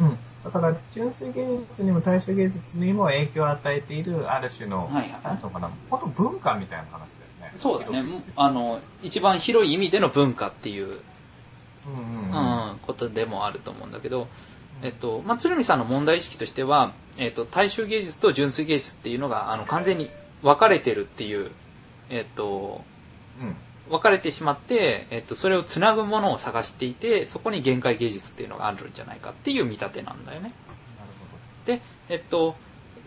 [0.00, 0.18] うん。
[0.42, 7.52] だから、純粋芸術にも大衆芸術にも影響を与えている、ある種の、はいはいなんていうのかな、本当文化みたいな話だよね。
[7.54, 8.04] そうだね。
[8.36, 11.00] あの、一番広い意味での文化っていう、
[11.86, 12.36] うんうんう
[12.66, 12.76] うん。
[12.76, 14.28] ん、ことでもあると思うんだけど、
[14.82, 20.10] えっと、まあ、鶴見さんの問題意識としては、えっと、大衆芸術と純粋芸術っていうのが、あの、完全に
[20.42, 21.50] 分かれてるっていう、
[22.10, 22.84] えっと、
[23.40, 23.56] うん。
[23.88, 30.48] 分かれてしまって、えっと、それをつなぐものを探していて、そこに限界芸術っていうのがあるんじゃないかっていう見立てなんだよね。
[30.48, 30.52] なる
[31.78, 32.56] で、えっと、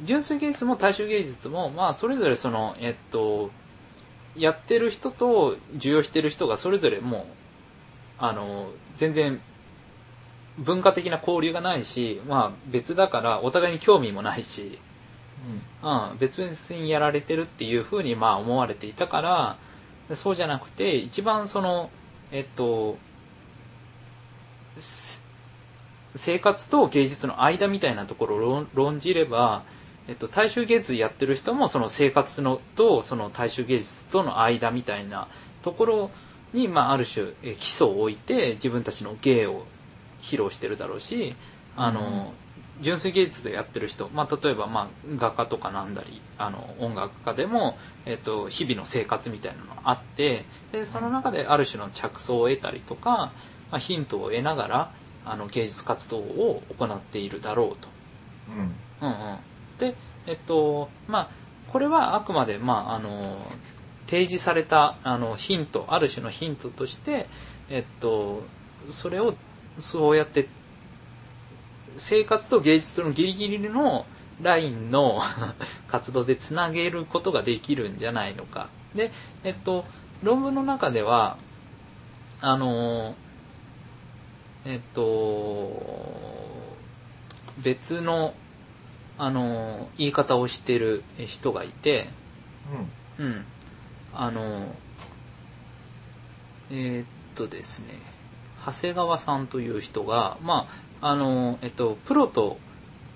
[0.04, 3.50] 純粋芸術も大衆芸術も、まあ、それぞれその、えっと、
[4.36, 7.24] やってる人と受容してる人がそれぞれもう、
[8.20, 9.42] あの、全然、
[10.60, 14.80] 文化的な交流がないし、まあ別だからお互いに興味もないし、
[15.82, 16.12] ほど。
[16.12, 19.58] うん、別々にやられてるっていうふうにまあ思われていたから、
[20.16, 21.90] そうじゃなくて、一番その、
[22.32, 22.98] えっと、
[26.16, 29.64] 生活と芸術の間みたいなところを論じれば、
[30.08, 35.28] えっと、大衆芸術やってる人もその生活のとその大衆芸術との間みたいな
[35.62, 36.12] ところ
[36.54, 39.66] に、まあ、ある種基礎を置いて自分たちの芸を
[40.22, 41.36] 披露してるだろうし、
[41.76, 42.34] あの、
[42.80, 53.34] 純粋芸術でやってる人、まあ、例えば、まあ、画家とかなんだり、あの、音楽家でも、えっと、日々の生活みたいなのがあって、で、その中である種の着想を得たりとか、
[53.72, 57.90] まあ、ヒントを得ながら、あの、芸術活動を行っているだろうと。
[58.48, 58.56] うん。
[59.02, 59.40] うんうん。
[59.78, 59.96] で、
[60.28, 61.30] えっと、まあ、
[61.68, 63.42] これはあくまで、まあ、あの、
[64.08, 67.30] 提示された、あの、ヒント、ある種のヒントとして、
[67.70, 68.44] えっと、
[68.92, 69.36] それを、
[69.78, 70.48] そうやって、
[71.98, 74.06] 生活と芸術とのギリギリの
[74.42, 75.22] ラインの
[75.88, 78.70] 活動でつなげることができるんじゃないのか。
[78.96, 79.12] で、
[79.44, 79.86] えっと、
[80.24, 81.38] 論文の中では、
[82.42, 83.16] あの、
[84.66, 85.82] えっと、
[87.58, 88.34] 別の、
[89.18, 92.08] あの、言い方をしてる人がいて、
[93.20, 93.26] うん。
[93.26, 93.46] うん。
[94.14, 94.68] あの、
[96.70, 97.06] えーっ
[97.36, 98.00] とですね、
[98.66, 102.58] 長谷川さんという人が、まあ、あの、えっと、プロと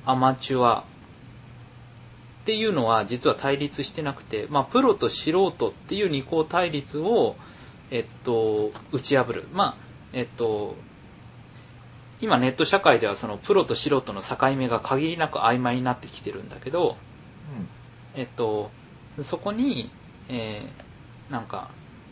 [0.06, 0.84] アマチュアっ
[2.46, 7.36] ていうのは実は対立してなくて、まあ、プロと素人っていう二項対立を、
[7.92, 9.48] えっと、打ち破る。
[9.52, 10.76] まあ、えっと、
[12.20, 16.98] 今ネット社会ではそのプロと素人の境目が限りなく曖昧になってきてるんだけど、
[18.14, 18.72] えっと、
[19.24, 19.90] そこに、
[20.30, 20.92] えー
[21.32, 21.70] なんか、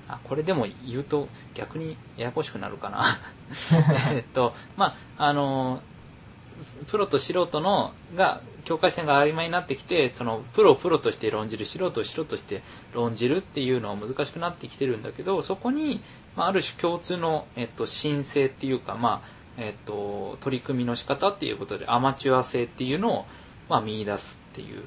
[0.09, 3.05] あ、これでも言うと逆にややこしくなるかな。
[4.11, 5.81] えっと、まあ、あの、
[6.87, 12.61] プロと素人の、が、境界線が曖昧になってきて、その、プロをプロとして論じる、素人を素人として
[12.93, 16.01] 論じるっていうのは難しくなってきてるんだけど、そこに、
[16.35, 23.25] まあ、ある種共通の、えっと、申請っていうか、まあ、えっと、取り組みの仕方っていうことで、アマチュア性っていうのを、
[23.69, 24.83] まあ、見出すっていう、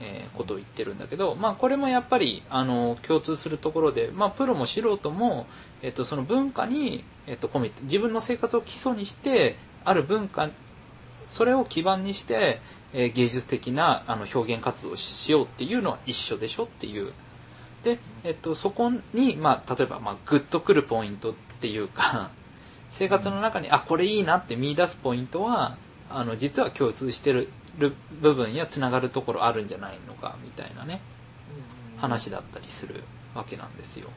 [0.00, 5.46] えーことを言ってるんだけど、まあ、これもやっぱり、あの、共通するところで、まあ、プロも素人も、
[5.82, 10.50] えっと、その文化に、えっと、コミット、自分の生活を基礎にして、ある文化、
[11.26, 12.60] それを基盤にして、
[12.92, 17.12] えー芸術的なあの表現活動をしようっていうのは一緒でしょっていう。
[17.82, 22.30] で、えっと、そこに、まあ、例えば、まあ、グッとくるポイントっていうか、
[22.90, 25.76] 生活の中に、あ、これいいなって見出すポイントは、
[26.10, 31.00] あの、実は共通してる部分やつながるところあるんじゃないのか、みたいなね、
[31.94, 32.00] うん。
[32.00, 33.02] 話だったりする
[33.34, 34.08] わけなんですよ。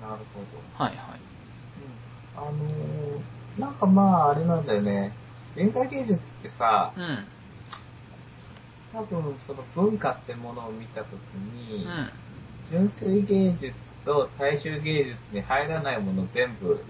[0.00, 0.40] なるほ
[0.78, 0.84] ど。
[0.84, 1.20] はいはい。
[2.36, 5.12] あのー、なんかまあ、あれなんだよね。
[5.54, 7.26] 現代芸術ってさ、うん。
[8.92, 12.10] 多分その文化ってものを見たときに、うん。
[12.70, 16.82] 純粋芸術と大衆芸術に入らないもの全部、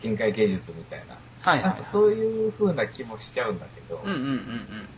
[0.00, 1.16] 限界芸術みたいな。
[1.40, 4.88] はいはい、なんかそういう風な気もしちゃうんだけど、うんうんうん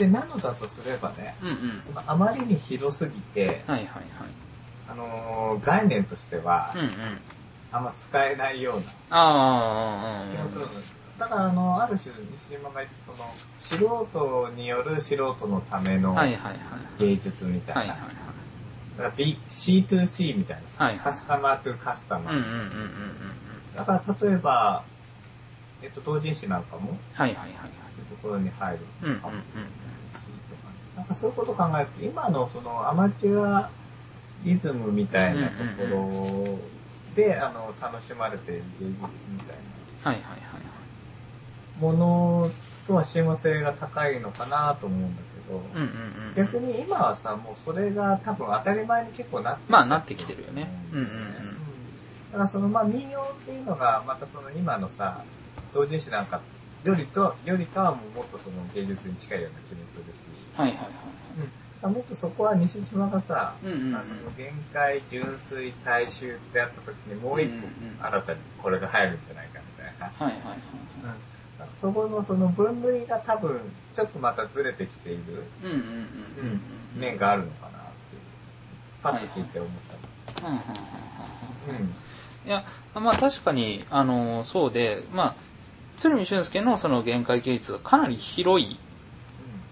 [0.00, 1.48] で、なのだとすればね、うん。
[1.48, 1.80] うんうん。
[1.80, 4.04] そのあまりに広すぎて、はいはいはい。
[4.88, 6.88] あのー概念としてはうんうん。
[7.70, 8.80] あんま使えないよう
[9.10, 10.68] な気もするの。
[11.18, 16.16] だから、あの、ある種、西島が言って、その、素人による素人のための。
[16.98, 17.94] 芸術みたいな。
[17.94, 17.96] だ
[18.96, 20.84] から B、C2C みたいな。
[20.84, 22.34] はいはいカスタマー to カスタマー。
[22.34, 23.76] うんうんうんうんうん。
[23.76, 24.89] だから、例えば、
[25.82, 27.70] えっと、同人誌なんかも、はいはいはいはい。
[27.94, 28.78] そういうところに入る
[29.20, 29.70] かもしれない
[30.10, 33.70] し、とか、なんかそういうことを考えると、今のそのアマチュア
[34.44, 36.58] リズムみたいなところ
[37.14, 39.56] で、あの、楽しまれている芸術みたい
[40.02, 40.62] はいはいはいはい。
[40.64, 40.80] な
[41.80, 42.50] もの
[42.86, 46.34] とは親和性が高いのかなと思うんだけど、うんうんうん。
[46.36, 50.70] 逆に今はさ、もうそれが多分当たり前に結構なってまあなってきてるよね。
[50.92, 51.90] うんうんうん。
[52.32, 55.24] だからそのまあ民謡っていうのがまたその今のさ
[55.72, 56.40] 同人誌なんか
[56.84, 60.86] よりとよりかはもうもっとその芸術に近いような気もするし、はいはいはい。
[61.36, 63.94] うん、だからもっとそこは西島がさ、うんうんうん。
[63.96, 64.04] あの
[64.36, 67.68] 限界純粋大衆ってやった時にもう一個
[68.02, 70.58] 新たにこれが入るんじゃないかみたいな、はいはいはい。
[71.60, 73.60] うん、そこのその分類が多分
[73.94, 76.60] ちょっとまたずれてきている、うんうんうんうん
[76.94, 77.00] うん。
[77.00, 78.22] 面があるのかなっていう。
[79.02, 80.00] パッと聞いて思った。
[82.46, 85.34] いや、まあ確かに、あの、そうで、まあ、
[85.96, 88.78] 鶴見俊介のその限界芸術がかなり広い、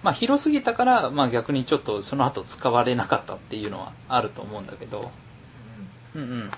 [0.03, 5.13] まあ広すぎたから、まあ逆にちょっとその後使われなかったっていうのはあると思うんだけど、
[6.15, 6.23] うん。
[6.23, 6.51] うん。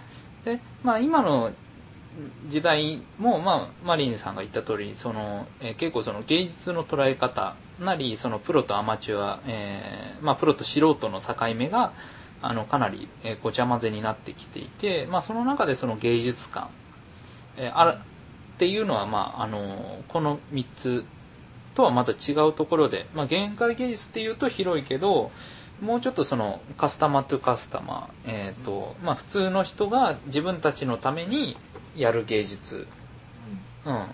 [0.45, 1.53] で、まあ今の
[2.49, 11.93] 時代も、まあマリンさんが言った通り、その、えー結構その芸術の捉え方なり、そのプロとアマチュア、えーまあプロと素人の境目が、
[12.43, 16.69] あの、かなり、えーごちゃ混ぜになってきていて、まあその中でその芸術観、
[17.57, 17.99] えーあら、っ
[18.59, 21.05] ていうのは、まああの、この3つ
[21.75, 25.31] とはまた違うところで、まあ限界芸術っていうと広いけど、
[25.81, 31.57] もうちょっとそのカスタマーとカスタマー、えっ、と、まあ普通の人が自分たちのために
[31.97, 32.87] やる芸術。
[33.87, 34.07] うん。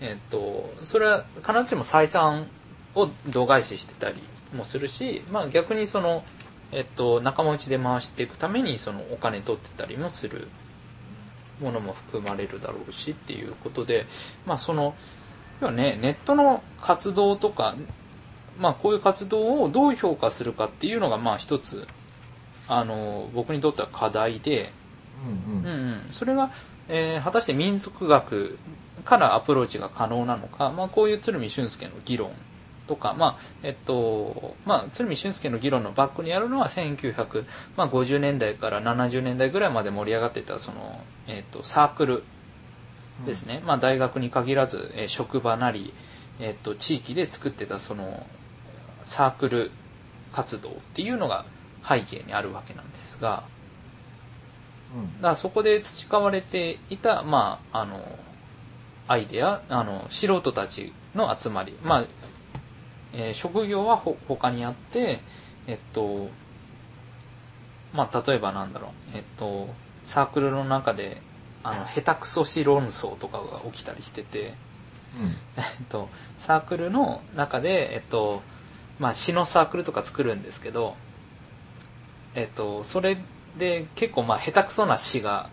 [0.00, 2.48] えっ、と、それは必ずしも採算
[2.96, 4.16] を度外視してたり
[4.52, 6.24] もするし、まあ逆にその、
[6.72, 10.48] えっ、と、仲間内で回していくためにそのお金取ってたりもする
[11.60, 14.06] ものも含まれるだろうしっていうことで、
[14.46, 14.94] まあその、
[15.60, 17.76] 要はね、ネットの活動とか、
[18.58, 21.86] まあこういう活動をどう評価するかっていうのがまあ一つ、
[22.68, 24.72] あの、僕にとっては課題で、
[25.46, 25.64] うんうん。
[25.64, 26.50] うんうん、それが、
[26.88, 28.58] えー果たして民族学
[29.04, 32.32] からアプローチが可能なのか、まあ、こういう鶴見俊介の議論
[32.86, 42.24] とか、まあえっとまあ、鶴見俊介の議論のバックにあるのは1950年代から70年代ぐらいまで盛り上がってたその、えっと、サークル
[43.26, 45.92] ですね、まあ、大学に限らず、えー職場なり、
[46.40, 48.26] えっと、地域で作ってたその
[49.04, 49.70] サークル
[50.32, 51.44] 活動っていうのが
[51.88, 53.44] 背景にあるわけなんですが、
[54.94, 55.06] うん。
[55.16, 58.00] だからそこで培われていた、まあ、あの、
[59.08, 61.76] アイデア、あの、素人たちの集まり。
[61.82, 62.06] まあ、
[63.14, 65.20] えー職業はほ他にあって、
[65.66, 66.28] えっと、
[67.92, 69.68] まあ、例えばなんだろう、えっと、
[70.04, 71.20] サークルの中で、
[71.62, 74.54] あの、下手くそし論争とかが起きたりしてて、
[75.56, 78.42] えっと、サークルの中で、えっと、
[78.98, 80.96] まあ、詩のサークルとか作るんですけど、
[82.34, 83.18] えっと、それ
[83.58, 85.50] で結構まあ、下手くそな詩が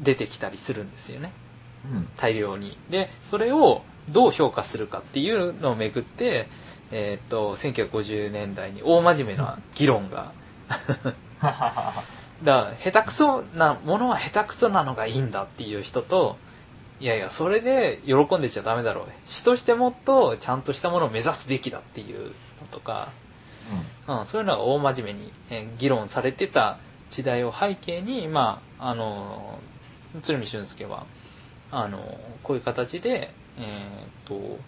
[0.00, 1.32] 出てきたりするんですよね。
[1.84, 2.76] うん大量に。
[2.90, 6.48] で、それをどう評価するかっていうのをめぐって、
[6.92, 10.32] えっと、1950年代に大真面目な議論が
[11.40, 11.72] だか
[12.42, 16.36] ら、下手くそなものは下手くそなのがいいんだっていう人と、
[17.00, 19.06] いやいや、それで喜んでちゃダメだろう。
[19.24, 22.32] 詩としてもっとちゃんとしたものを目指すべきだっていうの
[22.70, 23.10] とか、
[24.08, 26.78] うん、そういうのが大真面目に、えー議論されてた
[27.10, 29.58] 時代を背景に、まあ、あの、
[30.22, 31.06] 鶴見俊介は、
[31.70, 34.58] あの、こういう形で、えーっと、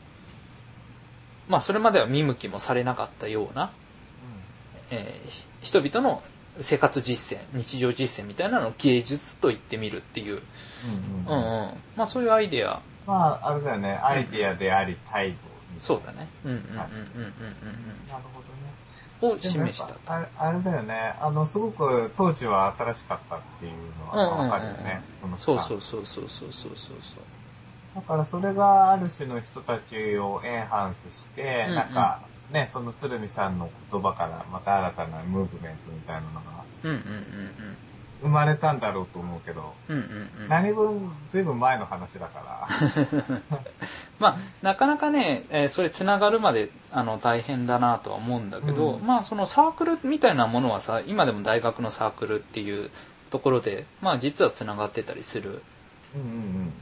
[1.49, 3.72] まあ、それまでは見向きもされなかったような、
[4.91, 6.22] えー人々の
[6.61, 10.43] 生活実践、日常実践みたいなのを芸術と言ってみるっていう、
[11.26, 11.74] うんうんうんうん。
[11.97, 15.39] まあそういうアイデア、まあ、あれだよね、アイディアであり態度
[15.80, 16.28] そうだね。
[16.45, 16.82] うんうんうんうんうん
[18.09, 18.72] なるほどね。
[19.22, 19.39] うん。
[19.39, 25.03] を示したあれあれだよね、あの、すごく当時は新しかったっていうのはわかるよね。
[25.22, 27.24] このそうスタンそうそうそうそうそうそうそう。
[27.99, 32.22] だからそれがある種の人たちをエンハンスして、うんうんなんか、
[32.53, 36.59] ね、その鶴見さんの言葉からまた新たなムーブメントみたいなのが
[38.22, 39.74] 生まれたんだろうと思うけど。
[40.49, 42.68] 何分ずいぶん前の話だから。
[44.18, 52.90] まあ、なかなかね、えーそれ繋がるまであの大変だなとは思うんだけど、うんまあそのサークルみたいなものはさ、今でも大学のサークルっていう
[53.30, 55.62] ところで、まあ実は繋がってたりする。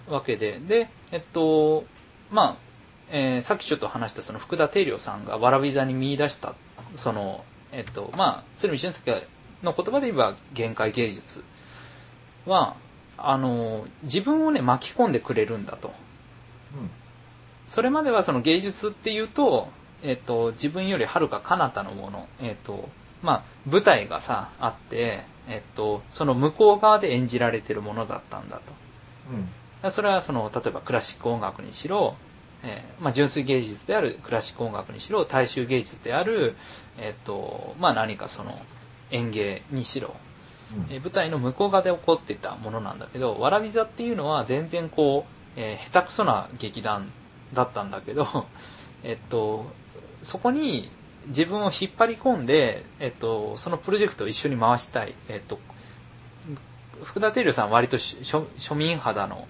[0.09, 1.85] わけで、で、えっと、
[2.31, 2.57] まあ、
[3.11, 6.55] えーさっきちょっと話したその福田定良さんがわらび座に見出した、
[6.95, 9.27] その、えっと、まあ、鶴見俊介
[9.63, 11.45] の言葉で言えば限界芸術
[12.47, 12.77] は、
[13.19, 15.93] あの、自分をね、巻き込んでくれるんだと。
[17.69, 19.69] それまではその芸術っていうと、
[20.03, 22.89] えっと、自分よりはるか彼方のもの、えっと、
[23.23, 28.86] まあ、舞台がさ、あって、えっと、その向こう側で演じられてるものだったんだと。
[29.83, 29.91] うん。
[29.93, 32.15] それはその、例えばクラシック音楽にしろ、
[32.63, 36.57] えーまあ、純粋芸術であるクラシック音楽にしろ、大衆芸術である、
[36.99, 38.51] えっと、まあ、何かその
[39.11, 45.25] 演芸にしろ、うんえー舞台の向こう側で起こっていたものなんだけど、わらび座っていうのは全然こ
[45.57, 47.11] う、えー下手くそな劇団
[47.53, 48.47] だったんだけど、
[49.05, 49.67] えっと、
[50.23, 50.91] そこに
[51.29, 55.15] 自分を引っ張り込んで、えっと、そのプロジェクトを一緒に回したい。
[55.29, 55.59] えっと、
[57.03, 59.47] 福田照良さんは割とし庶庶民肌の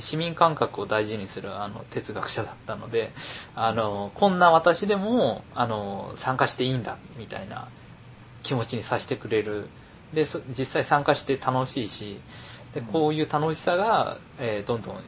[0.00, 3.12] 市民感覚を大事にするあの哲学者だったので、
[3.54, 7.68] あの、こんな私でも、あの、参加していいんだ、みたいな
[8.42, 9.68] 気持ちにさせてくれる。
[10.12, 12.18] で、そ実際参加して楽しいし、
[12.74, 15.00] で、こういう楽しさが、えーどんどん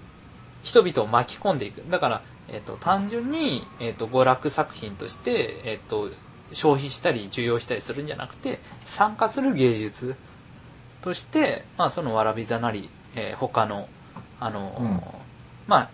[0.62, 1.82] 人々を巻き込んでいく。
[1.90, 6.10] だから、えっ、と、単純に、えっ、と、娯楽作品として、えっ、と、
[6.52, 10.16] 消費したり、受容したりするんじゃなくて、参加する芸術
[11.06, 13.86] として、まあ、そのわらび座なり、えー他の、
[14.40, 15.00] あのーうん
[15.68, 15.90] まあ、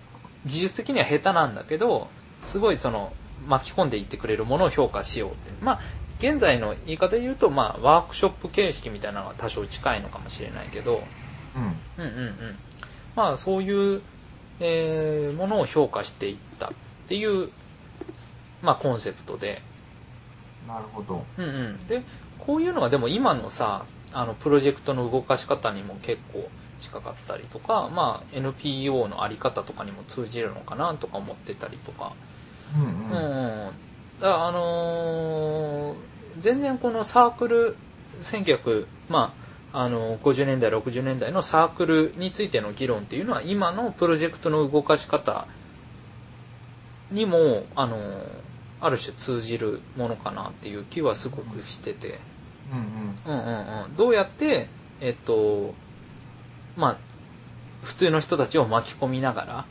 [0.46, 2.08] 技術的には下手なんだけど、
[2.40, 3.12] すごいその、
[3.46, 5.52] 巻き込んでいってくれるものを評価しようって。
[5.60, 5.80] まあ、
[6.18, 11.06] 現在の言い方で言うと、まあ、ワークショップ形式みたいなのが多少近いのかもしれないけど、
[11.54, 11.62] うん。
[11.62, 12.58] うんうんうん。
[13.14, 14.00] まあ、そういう、
[14.60, 16.70] えーものを評価していったっ
[17.08, 17.50] ていう、
[18.62, 19.60] まあ、コンセプトで、
[20.66, 21.22] なるほど。
[21.36, 21.48] うんう
[21.84, 21.86] ん。
[21.86, 22.02] で、
[22.38, 26.48] こういうのがでも今のさ、あの、プロジェクトの動かし方にも結構
[26.78, 32.12] 近かったりとか、まあ、NPO のあり方とかにも通じるのかなとか思ってたりとか。
[32.76, 33.66] うんうん、うん。
[33.66, 33.72] うん。
[34.20, 35.96] だからあのー
[36.38, 37.76] 全然このサークル、
[38.22, 39.34] 1900、ま
[39.72, 45.46] あ、あの、50年代、60年代のサークルについての議論っていうのは、今のプロジェクトの動かし方
[47.10, 48.42] にも、あのー
[48.84, 52.18] ある種通じるものかなっていう気はすごくしてて、
[52.72, 53.20] うんうん。
[53.24, 53.96] うんうんうん。
[53.96, 54.66] どうやって、
[55.00, 55.74] えっと、
[56.76, 56.96] まあ、
[57.86, 59.68] 普通の人たちを巻き込みながら、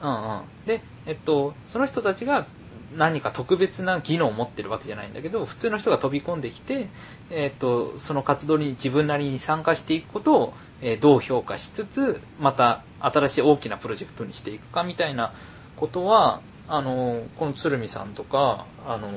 [0.00, 0.44] うんうん。
[0.64, 2.46] で、えっと、その人たちが
[2.90, 6.88] 何か特別な技能を持ってるわけじゃないんだけど、普通の人が飛び込んできて、
[7.30, 15.34] えっと、その活動に自分なりに参加していくことを、えーどう評価しつつ、また新しい大きなプロジェクトにしていくかみたいな
[15.76, 19.08] ことは、あの、この鶴見さんとか、あの、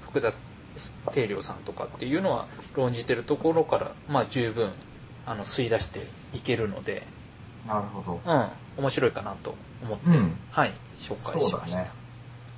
[0.00, 0.32] 福田
[1.12, 4.70] 定良さんとかっていうのは論じてるところから、まあ十分、
[5.26, 7.06] あの、吸い出していけるので、
[7.66, 8.20] なるほど。
[8.24, 8.48] うん、
[8.78, 11.40] 面白いかなと思って、うんはい、紹介しました。
[11.40, 11.90] そうだね。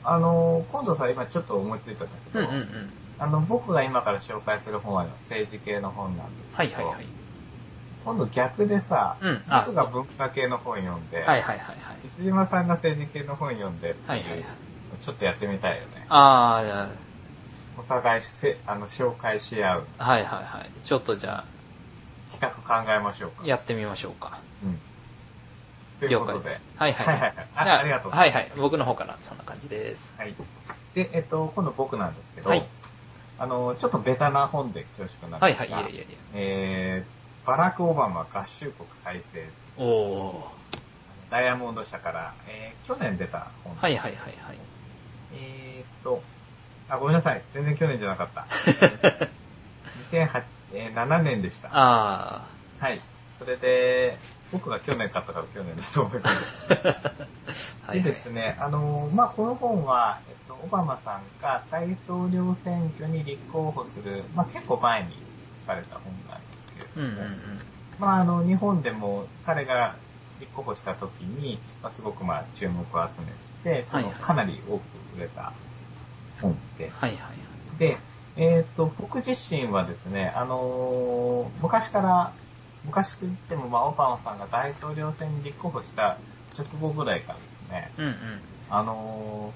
[0.05, 2.91] あの、今度さ、今ちょっと思いついたんだけど、うんうんうん。
[3.19, 7.07] あの、僕が今から紹介する本は政治系の本なんですけど、はいはいはい。
[8.05, 11.77] 今度逆でさ、うんあ僕が文化系の本読んで、はいはいはいはい。
[12.05, 14.45] 石島さんが政治系の本読んではいはいはい
[15.01, 16.07] ちょっとやってみたいよね。
[16.09, 16.91] あーじゃ
[17.79, 20.71] お互いせあの紹介し合うあ、はいはいはい。
[20.85, 21.45] ちょっとじゃ
[22.31, 23.43] 企画考えましょうか。
[23.45, 24.39] あ、やってみましょうか。
[24.65, 24.79] うん。
[26.01, 26.59] ということで。
[26.77, 27.07] はいはい。
[27.07, 28.53] はいはいはいありがとうはいはい。
[28.57, 30.15] 僕の方からそんな感じです。
[30.17, 30.35] はい。
[30.95, 32.65] で、えっと、今度僕なんですけど、はい
[33.39, 36.19] あの、ちょっとベタな本で恐縮なんですが、はいはい、いやいやいや。
[36.35, 40.51] えー、バラク・オバマ合衆国再生、おお
[41.31, 43.83] ダイヤモンド社から、えー、去年出た本ー。
[43.83, 44.59] はいはいはいはい。
[45.35, 46.23] えーっと、
[46.93, 47.43] あ、ごめんなさい。
[47.55, 48.47] 全然去年じゃなかった。
[50.13, 50.43] 2008、
[50.75, 51.71] えー7年でした。
[51.73, 52.47] あ
[52.79, 52.99] はい。
[53.33, 54.19] それで、
[54.53, 56.71] 僕が去年買ったから去年ですと思います。
[56.71, 56.77] ー。
[56.85, 58.03] はいはい。
[58.03, 65.15] でですね、あの、まあ、この本は、えっと、オバマさんが大統領選挙に立候補する、まあ、結構前に
[65.63, 67.61] 書かれた本なんですけれども、うんうんうん。
[67.99, 69.97] まあ、あの、日本でも彼が
[70.41, 73.29] 立候補した時に、まあ、すごくまあ、注目を集め
[73.63, 74.83] て、はいはいかなり多く
[75.17, 75.55] 売れた
[76.43, 76.99] 本です。
[77.01, 77.33] はいはいは
[77.77, 77.79] い。
[77.79, 77.99] で、
[78.37, 82.33] えっ、と、僕自身はですね、あのー昔から、
[82.85, 86.19] 昔といっても、まあ、オバマさんが大統領選に立候補した
[86.59, 88.41] 直後ぐらいからですね、うんうん。
[88.71, 89.53] あの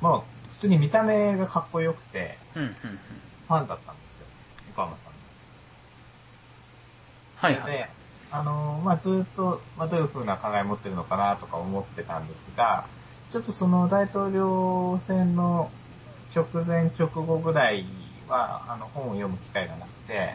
[0.00, 2.74] ーまあ、普通に見た目がかっこよくて、うんうんうん。
[3.48, 4.26] ファンだったんですよ、
[4.74, 5.18] オバマさんの。
[7.36, 7.72] はいはい。
[7.72, 7.88] で、
[8.30, 12.86] あの、まあ、ずっと、まあ、どういう風な考えを持ってるのかなとか思ってたんですが、
[13.30, 15.70] ちょっとその大統領選の
[16.34, 17.84] 直前直後ぐらい
[18.28, 20.34] は、あの、本を読む機会がなくて、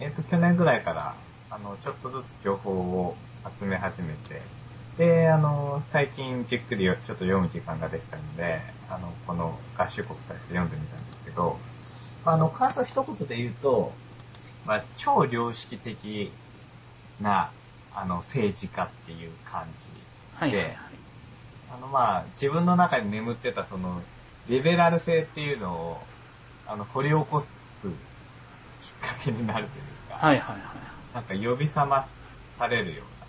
[0.00, 1.14] えっ、と、去年ぐらいから、
[1.50, 3.16] あの、ちょっとずつ情報を
[3.58, 4.42] 集め始めて、
[4.98, 11.58] で、あの、最近じっくりちょっと読む時間ができたので、あの、この合衆国際で読んでみたんですけど、
[12.24, 13.92] あの、感想一言で言うと、
[14.64, 16.30] まあ、超良識的
[17.20, 17.50] な、
[17.94, 20.00] あの、政治家っていう感じで、
[20.34, 20.76] はいはいはい。
[21.72, 24.02] あの、まあ、自分の中に眠ってたその、
[24.48, 25.96] リベラル性っていうのを、
[26.66, 27.52] あの、掘り起こす
[28.80, 31.14] きっかけになるというか、はいはいはい。
[31.14, 32.06] なんか呼び覚ま
[32.46, 33.26] されるような、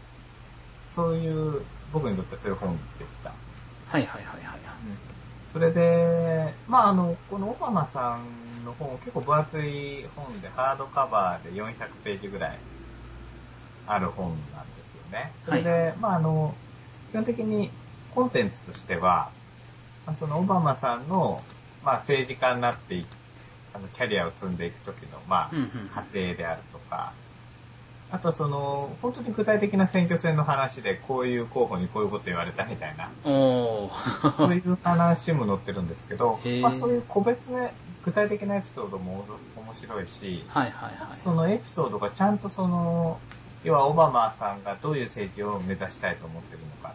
[0.84, 1.62] そういう、
[1.94, 3.32] 僕にとってそういう本でした。
[3.88, 4.60] はいはいはいはい。
[5.46, 12.60] それで、まああの、このオバマさんの本、結構分厚い本で、ハードカバーで400ページぐらい
[13.88, 15.32] ある本なんですよね。
[15.40, 16.54] それで、はまああの、
[17.10, 17.70] 基本的に
[18.14, 19.30] コンテンツとしては、
[20.06, 21.42] まあそのオバマさんの、
[21.84, 23.06] まあ政治家になってい
[23.74, 25.52] あの、キャリアを積んでいくときの、まあ
[25.94, 27.14] 過程であるとか、
[28.12, 33.12] あとその、本当に具体的な選挙戦の話で、こういう候補にこういうこと言われたみたいな。
[34.38, 37.74] そういう話も載ってるんですけどまあそういう個別ね、
[38.06, 39.26] 具体的なエピソードも
[39.58, 41.18] 面白いし、はいはいはい。
[41.18, 43.20] そのエピソードがちゃんとその、
[43.66, 46.94] 要はオバマさんがどういう政治を目指したいと思ってるのか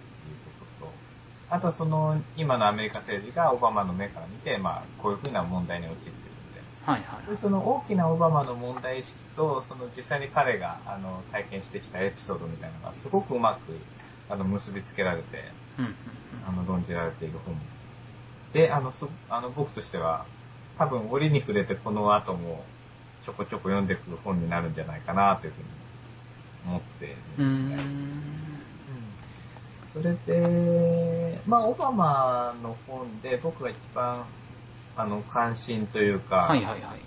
[1.50, 13.78] あとその、今のアメリカ政治がオバマの目から見て、まあこういうふうな問題に陥ってるんで、はいはいそれその大きなオバマの問題意識と、その実際に彼があの体験してきたエピソードみたいなのがすごくうまく
[14.28, 15.44] あの結びつけられて、
[15.78, 15.94] うんうん
[16.46, 17.54] あの論じられている本
[18.52, 20.24] で、あの、そあの僕としては、
[20.76, 22.64] 多分折に触れてこの後も
[23.22, 25.66] ちょこちょこ読んでいく本になるんじゃないかなというふうに
[26.66, 27.50] 思ってるうん。
[27.50, 27.76] ですね。
[27.76, 27.80] ん。
[29.86, 30.99] それで、
[31.46, 34.26] まあ、オバマの本で僕が一番、
[34.96, 37.00] あの、関心というか、はいはいはい。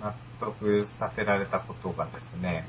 [0.00, 2.68] 納得させられたことがですね、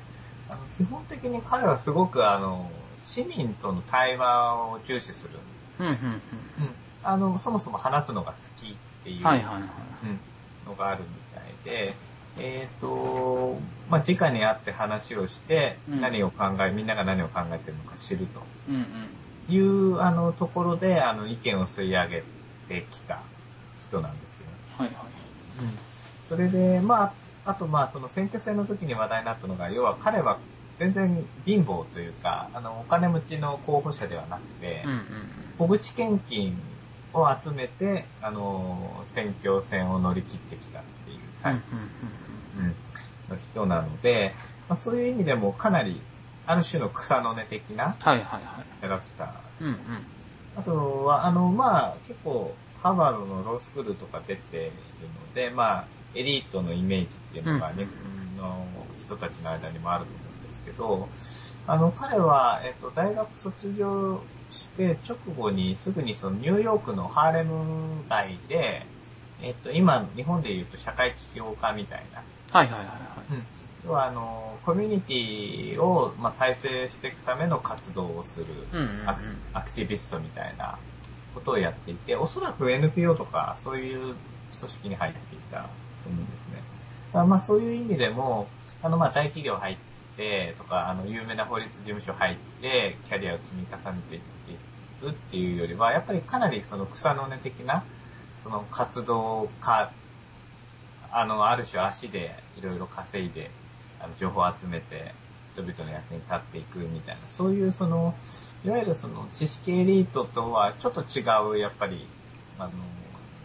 [0.49, 5.39] あの基本的に彼はすごくあの、市民との対話を重視する。
[5.80, 6.22] うんうんうん。
[7.03, 9.26] あの、そもそも話すのが好きっていうう、ん。
[9.26, 9.62] はいはいはい。
[10.03, 10.20] うん、
[10.66, 11.95] のがあるみたいで、
[12.38, 13.58] えっ、と、
[13.89, 18.43] まあ、直に会って話をして、うん何を考え、みんなが何を考えてるのか知ると。
[18.68, 18.84] うんうん。
[19.50, 22.24] いう、あの、ところで、あの、意見を吸い上げ
[22.68, 23.20] てきた
[23.78, 24.48] 人なんですよ。
[24.78, 24.96] はいはい。
[26.22, 27.14] それで、まあ、
[27.46, 30.39] あとまあ、その選挙戦の時に話題になったのが、要は彼は
[30.78, 35.00] 全然貧乏というか、あの、お金持ちの候補者ではなくて、うんうん
[35.58, 36.60] 小口献金
[37.14, 41.41] を集めて、あの、選挙戦を乗り切ってきたっていううん。
[41.41, 42.76] タイプ、うん
[43.30, 44.34] の人なので、
[44.68, 46.02] まあ、そういう意味でもかなり、
[46.46, 47.98] ある種の草の根的な。
[48.82, 50.06] キャラクターうんうん。
[50.56, 61.10] あとは、あの、まあ、結構、ハーバードのロースクールとか出ているので、まあ、エリートのイメージっていうのが、うん日本の人たちの間にもあると思うんですけど、
[61.68, 68.86] あの、彼は、えっと、大学卒業して直後にすぐにそのニューヨークのハーレム街で、
[69.41, 72.93] えっと、今、日本で言うと社会起業家みたいな、はいはいはいは
[73.30, 73.64] い。
[73.86, 79.22] 要は、あの、コミュニティを、まあ、再生していくための活動をする、うんうんうんアク
[79.54, 80.80] アクティビストみたいな
[81.36, 84.16] ことをやっていて、おそらく NPO とかそういう組
[84.54, 86.62] 織に入っていたと思うんですね。
[87.14, 88.48] まあそういう意味でも、
[88.82, 89.78] あのまあ大企業入っ
[90.18, 94.56] てとか、あの有名な法律事務所入ってキャリアを積み重ねていってい
[95.02, 97.84] くっていうよりは、やっぱりかなりその草の根的な、
[98.38, 99.92] その活動家、
[101.12, 103.52] あの、ある種足でいろいろ稼いで、
[104.00, 105.14] あの情報を集めて、
[105.54, 108.18] 人々の役に立っていくみたいな、そういうその、
[108.64, 112.10] いわゆるその知識エリートとはちょっと違う、やっぱり、
[112.58, 112.72] あの、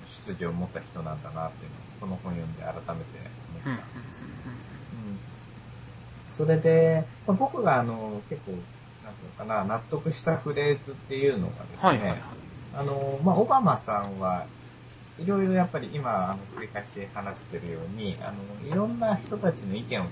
[0.05, 4.25] 出自を持った人なんだなっていうのを、この本読んで改めて思ったんです。
[4.93, 5.21] うん
[6.29, 8.63] それで、まあ僕があの、結構、
[9.05, 12.21] なんていうのかな、納得したフレーズっていうのがですね、はいはいはい。
[12.73, 14.47] あの、まあ、オバマさんは、
[15.19, 20.07] いろいろやっぱり今、あの、繰り返し話してるように、あの、いろんな人たちの意見を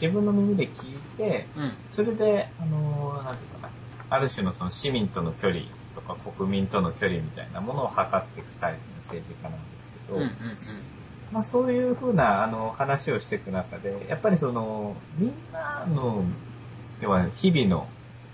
[0.00, 1.70] 自分の耳で聞いて、うん。
[1.88, 3.72] それで、あの、なんていうかな、
[4.08, 5.62] ある種のその市民との距離
[5.94, 10.56] とか国民との距離みたいなものを測っていくタイプの政治家なんですけど、うんうんうん。
[11.32, 16.24] まあそういうふうなあの話をしていく中で、やっぱりその、みんなの、
[17.00, 17.88] 要は日々の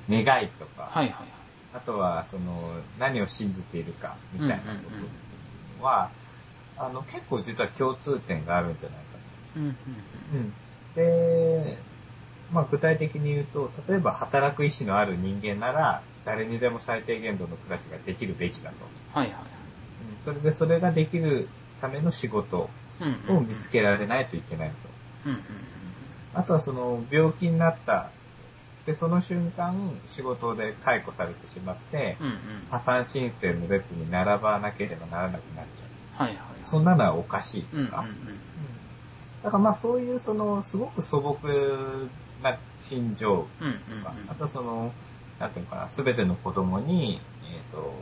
[0.09, 1.29] 願いとか、はいはいはい。
[1.75, 5.32] あとはその何を信じているかみたいなこと
[5.83, 6.11] は、
[6.77, 9.19] あの結構実は共通点があるんじゃないか
[9.57, 9.73] うんうん
[10.35, 10.39] な。
[10.39, 10.55] うん。
[10.95, 11.79] で、
[12.51, 18.89] まあ具体的に言うと、例えば働く意思のある人間なら、誰にでも最低限度の暮らしができるべきだと。
[19.13, 19.33] はいはい。
[19.33, 21.49] うんそれでそれができる
[21.81, 22.71] ための仕事
[23.01, 24.89] うんを見つけられないといけないと。
[25.27, 25.43] うんうん
[26.35, 28.11] あとはその病気になった。
[28.87, 32.27] で、その瞬間仕事で解雇されてしまってうん。
[32.27, 32.39] う、んうん。
[32.71, 35.85] 破産申請の列に並ばなければならなくなっちゃ
[36.21, 36.25] う。
[36.25, 36.39] はいはい。
[36.65, 37.77] そんなのはおかしいとか。
[37.77, 38.39] うんうんうん。
[39.43, 41.39] だからまあそういうそのすごく素朴
[42.43, 44.93] な心情うんうんとか、うんあとその、
[45.39, 47.93] なんていうのかな、すべての子供に、えっ、と、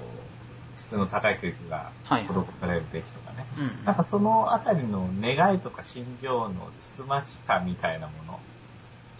[0.74, 3.46] 質の高い教育がはいはい施されるべきとかね。
[3.58, 8.40] うんなんかそのあたりの願いとか心情のつつましさみたいなもの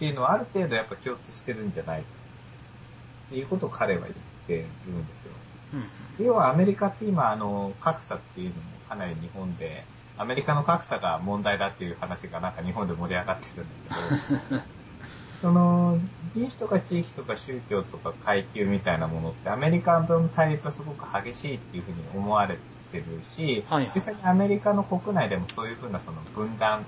[0.01, 2.03] っていうのはある程度やっぱ共通してるんじゃないっ
[3.29, 4.13] ていうことを彼は言っ
[4.47, 4.55] て
[4.87, 5.31] るんですよ。
[5.75, 6.25] うん。
[6.25, 9.83] 要はアメリカって今あの格差っていうのもかなり日本で、
[10.17, 13.95] アメリカの格差が問題だっていう話がなんか日本で盛り上がってるんだ
[14.49, 14.61] けど、
[15.39, 15.99] その
[16.33, 22.57] 人種とか地域とか宗教とか階級みたいなものってアメリカとの対立はすごく激しいっていうふうに思われ
[22.91, 23.91] てるし、はいはい。
[23.93, 26.87] 実際にアメリカの国内でもそういうふうなその分断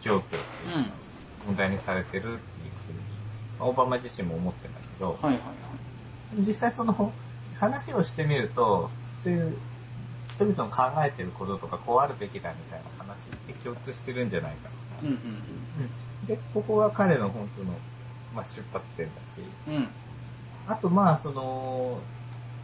[0.00, 0.38] 状況ってい
[0.72, 1.07] うのが
[1.48, 2.38] 問題にされてるっていうふうに、
[3.58, 5.38] まあオバマ自身も思ってるんだけど、はいはいは
[6.36, 6.46] い。
[6.46, 7.12] 実際その
[7.56, 8.90] 話をしてみると、
[9.22, 14.68] 人々の考えてることとかこうあるべきだみたいな話って共通してるんじゃないか
[15.02, 16.26] うんうんと。
[16.26, 17.72] で、ここは彼の本当の、
[18.34, 19.74] まあ、出発点だし、うん。
[19.76, 19.88] うん。
[20.66, 22.02] あとまあその、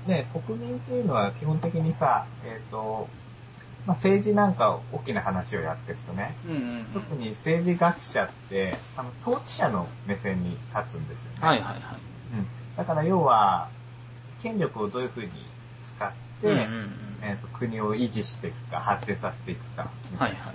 [0.07, 3.09] ね、国民っていうのは基本的にさ、えっ、と、
[3.87, 11.39] まあ、政治なんか大きな話をやってるとね、うんうん特に政治学者って、あの、統治者の目線に立つんですよね。
[11.41, 11.81] はいはいはい。
[12.35, 12.47] うん。
[12.77, 13.69] だから要は、
[14.41, 15.31] 権力をどういうふうに
[15.83, 16.91] 使って、うんうんうん
[17.23, 19.91] えーと国を維持していくか、発展させていくか。
[20.19, 20.55] はいはい。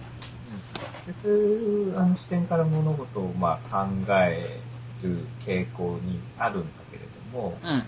[1.07, 4.59] うん、でそういうあの視点から物事をまあ考え
[5.01, 7.03] る傾向にあるんだけれ
[7.33, 7.83] ども、うん。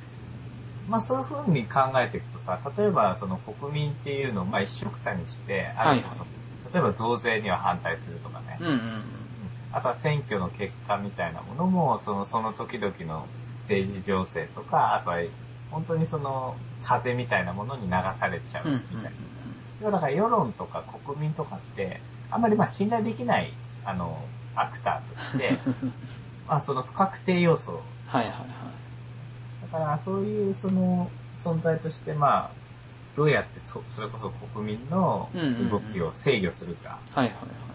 [0.92, 6.28] まあそういうふうに考えていくとさ、例えばその国民っていうのをまあ一緒くたにして、ある種その
[6.74, 8.82] 例えば増税には反対するとかね、うんうんうん。
[9.72, 15.18] あとは選挙の結果みたいなものも、その、その時々の政治情勢とか、あとは、
[15.72, 19.12] 本当にその、風みたいなものに流されちゃううんうんみたいな。
[19.80, 23.54] 要はだから世論とか国民とかって、あんまりまあ信頼できない、
[23.86, 25.58] あの、アクターとして、
[26.48, 27.82] まあその不確定要素。
[28.06, 28.48] はいはいはい。
[29.72, 32.52] だからそういうその存在としてまあ、
[33.16, 35.70] どうやってそそれこそ国民のうんうんうん。
[35.70, 37.34] 動きを制御するか、はいはい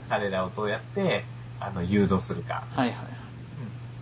[0.09, 1.25] 彼らをどうやって
[1.59, 2.89] あの誘導するか、はい。
[2.91, 3.07] はいはい。
[3.07, 3.11] はい。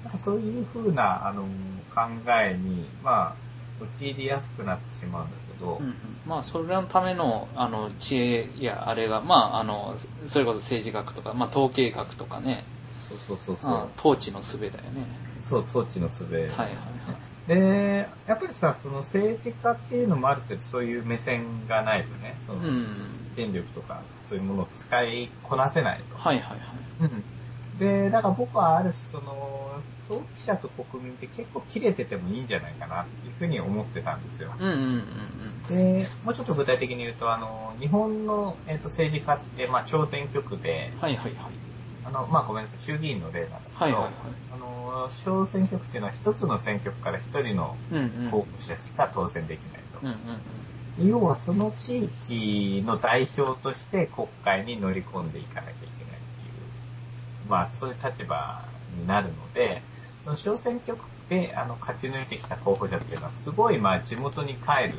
[0.05, 1.45] なんかそういう風な、あの、
[1.89, 3.39] 考えに、ま
[3.81, 5.95] あ、陥りやすくなってしまうんだけど、うんうん、
[6.27, 12.65] まあそれのためのあの知恵やあれがまああのそれこそ政治学とか、まあ、統計学とかね、
[12.99, 15.07] そうそうそうそう、まあ、統治の術だよね。
[15.43, 16.25] そう、統治の術。
[16.25, 23.21] はいはいはいで、やっぱりさ、その政治家っていうのもある程度そういう目線がないとね、その、うん。
[23.37, 26.17] 権力とかそういうものを使いこなせないと。
[26.17, 27.13] はいはいはい。
[27.13, 27.25] うん。
[27.77, 34.55] で、だから僕はある種その、統治者と国民って結構切れててもいいんじゃないかなっていうふうに思ってたんですよ。
[34.59, 35.63] うんうんうんうん。
[35.69, 41.55] で、もうちょっと具体的に言うと、あの、日本の、えっと政治家って、まあ、朝鮮局で、はいはいはい
[42.05, 44.13] あの、まあ、ごめんなさい、衆議院の例なんだけど、はいはいはい
[44.53, 50.01] あの、小選挙区っていうのは一つの選挙区から一人のうんうん候補者しか当選できないと。
[50.03, 50.41] うんうんうん
[51.03, 56.15] 要はその地域の代表として国会に乗り込んでいかなきゃいけないってい
[57.49, 58.65] う、まあそういう立場
[58.97, 59.83] になるので、
[60.23, 64.99] その小選挙区であの勝ち抜いてきた候補者っていうのはすごいまあ地元に帰る、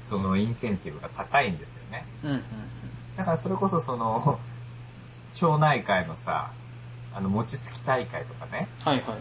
[0.00, 2.04] そのインセンティブが高いんですよね。
[2.24, 2.42] うんうん
[3.16, 4.38] だからそれこそその、
[5.36, 6.54] 町内会のさ、
[7.12, 9.18] あの餅つき大会とかね、はいはいはい。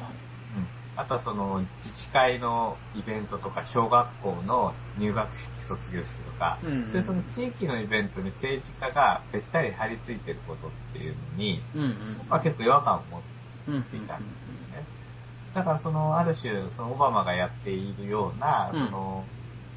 [0.56, 0.68] うん。
[0.96, 6.88] あとはその自治会のイベントとか小学校の入学式卒業式とか、うんうん。
[6.88, 12.22] そういうその地域のイベントに政治家がべったり張り付いてることっていうのに、うんうん。
[12.30, 14.88] まあ、結構違和感を持っていたんですよね。
[15.54, 18.86] だからそのある種そのオバマがやっているような、うん。
[18.86, 19.28] その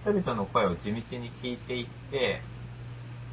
[0.03, 2.43] 人々の声を地道に聞いていって、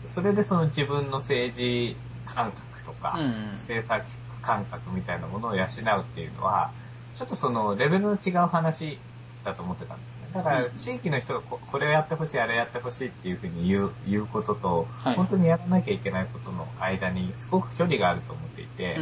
[0.04, 3.26] それでその自分の政治感覚とか、うん。
[3.26, 4.06] うん政策
[4.42, 5.68] 感覚みたいなものを養う
[6.02, 6.72] っていうのは、
[7.16, 9.00] ちょっとそのレベルの違う話
[9.44, 10.28] だと思ってたんですね。
[10.34, 15.16] だから地域の人がここれをやってほしい、あれやってほしいっていうふうに言う言うことと、はい。
[15.16, 19.00] 本当にやらなきゃいけないことの間にすごく距離があると思っていて、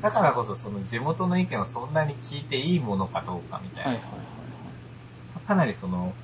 [0.00, 4.34] だからこそその地元の意見をそんなに聞いていいものかどうかみたいな、はいはいはい
[5.44, 6.14] かなりその、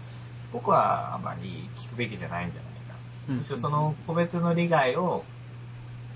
[0.53, 2.95] 僕はあまり聞くべきじゃないんじゃないか。
[3.29, 3.37] うん。
[3.37, 5.25] むしろその個別の利害を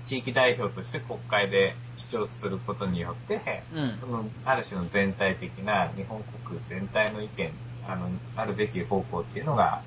[0.05, 7.51] 地域代表として国会で主張することによって、うんその、ある種の全体的な日本国全体の意見、
[7.87, 9.81] あの、あるべき方向っていうのが、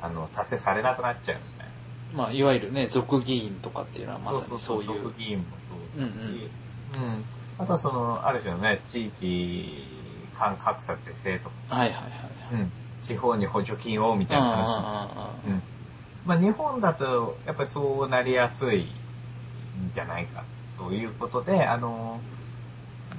[0.00, 2.24] あの、達成されなくなっちゃうみたいな。
[2.24, 4.84] まあ、いわゆるね、族議員とかっていうのはまさにそういう。
[4.84, 6.16] 族議員もそうだし、
[6.94, 7.24] うんうんうん
[7.56, 9.76] あとはその、ある種のね、地域
[10.34, 12.54] 間格差是正とか、はいはいはい。
[12.54, 14.66] うん、地方に補助金をみたいな話。
[14.68, 15.62] あうん
[16.26, 18.88] まあ、日本だと、やっぱりそうなりやすい
[19.76, 20.44] んじゃないか
[20.76, 22.20] ということで、あの、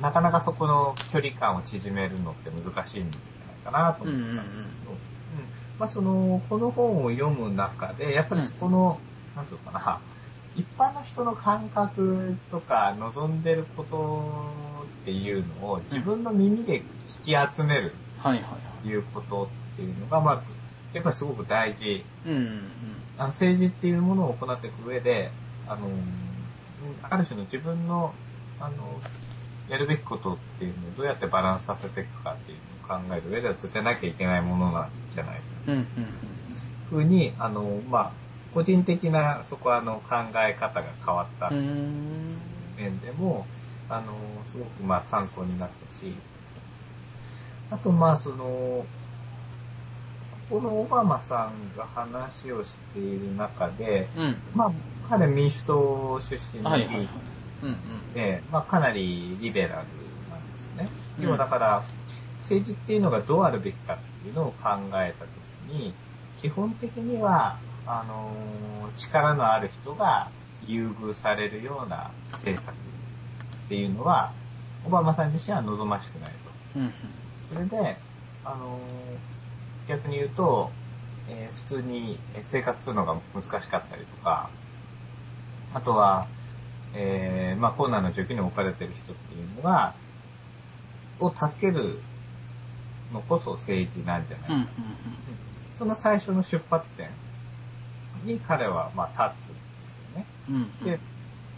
[0.02, 4.98] なかなかそこの距離感を縮めるのって難しいんじゃないかなとうんうんうん思ったんですけど、うん
[5.80, 9.00] まあ、その、この本を読む中で、やっぱりこの、
[9.36, 10.00] なんていうのかな、
[10.56, 14.32] 一般の人の感覚とか望んでること
[15.02, 20.58] っていうのを自分の耳で聞き集めるはいはいはということっていうのが、まず、
[20.94, 21.98] やっぱりすごく大事。
[21.98, 22.06] い。
[22.26, 22.62] うんうん。
[23.18, 25.32] あの政治っていうものを行っていく上で、
[25.68, 25.88] あの、
[27.10, 28.16] ある種の自分の、
[28.60, 29.02] あの、
[29.68, 35.74] やるべきことっていうのをどうやってバランスさせていくかっていうのを考える上では絶対なきゃいけないものなんじゃないかうん。
[35.74, 35.86] うんうん
[36.88, 38.12] ふうに、あの、まあ、
[38.52, 40.16] 個人的なそこはあの考
[40.48, 41.50] え方が変わった。
[41.50, 43.48] 面でも、
[43.90, 46.16] あの、すごくまあ参考になったし、
[47.70, 48.86] あとまあその、
[50.50, 54.38] このオバマさんが話をしている中で、うん。
[54.54, 54.72] まあ
[55.08, 57.10] 彼民主党出身の議はいはいはい員。
[57.62, 57.74] うんう
[58.12, 58.14] ん。
[58.14, 60.90] で、まあかなりリベラルなんですよね。
[61.18, 61.84] うん要はだから、
[62.40, 65.32] 政治っていうのがどうあるべきかっていうのを考えたと
[65.68, 65.94] きに、
[66.38, 70.30] 基本的には、あのー力のある人が
[70.62, 72.78] 優遇されるような政策っ
[73.70, 74.34] ていうのは、
[74.86, 76.52] オバマさん自身は望ましくないと。
[76.76, 76.92] うんうん。
[77.54, 77.98] それで、
[78.44, 79.36] あのー
[79.88, 80.72] 逆に言うと、
[81.28, 84.50] えー普通に生活するのが難しかったりとか、
[85.76, 86.26] あとは、
[86.96, 89.94] えーまあ、困難な状況に置かれてる人っていうのが、
[91.20, 92.00] を助ける
[93.14, 94.54] のこそ政治なんじゃないか。
[94.56, 94.68] うんうん
[95.74, 97.10] その最初の出発点
[98.24, 100.26] に彼は、まあ、立つんですよね。
[100.50, 100.56] うん。
[100.56, 101.00] うんで、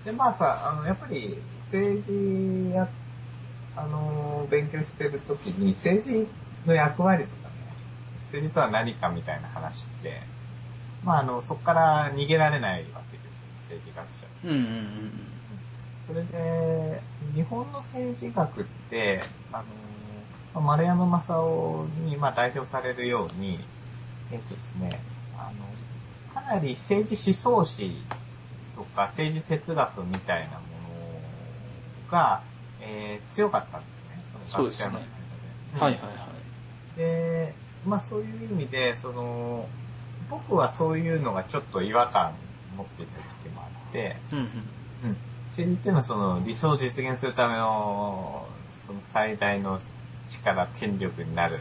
[0.06, 2.90] で、まあさ、あの、やっぱり政治や、
[3.76, 6.28] あの、勉強してるときに政治
[6.66, 7.70] の役割とかね、
[8.16, 10.20] 政治とは何かみたいな話って、
[11.04, 13.02] まああの、そこから逃げられないわ
[13.68, 14.28] 政治学者。
[14.44, 15.38] うんうんうん
[16.08, 17.02] それで、
[17.36, 19.20] 日本の政治学って、
[19.52, 19.64] あの、
[20.54, 23.60] まあ丸山正夫にまあ代表されるように、
[24.32, 25.02] えっとですね、
[25.38, 25.66] あの、
[26.34, 27.92] かなり政治思想史
[28.78, 30.62] とか政治哲学みたいなも
[32.06, 32.42] のが、
[32.80, 34.24] えー強かったんですね。
[34.32, 35.08] その学者の間で。
[35.74, 35.80] うん。
[35.82, 36.10] はいはいは
[36.96, 36.98] い。
[36.98, 37.54] で、
[37.86, 39.68] まあそういう意味で、その、
[40.30, 42.32] 僕はそういうのがちょっと違和感
[42.78, 44.46] 持っていた時もあって、うんうん。
[44.46, 44.48] う
[45.14, 45.18] ん。
[45.48, 49.80] 政治っていうのはその理想を実現するための、その最大の
[50.28, 51.60] 力、権力になる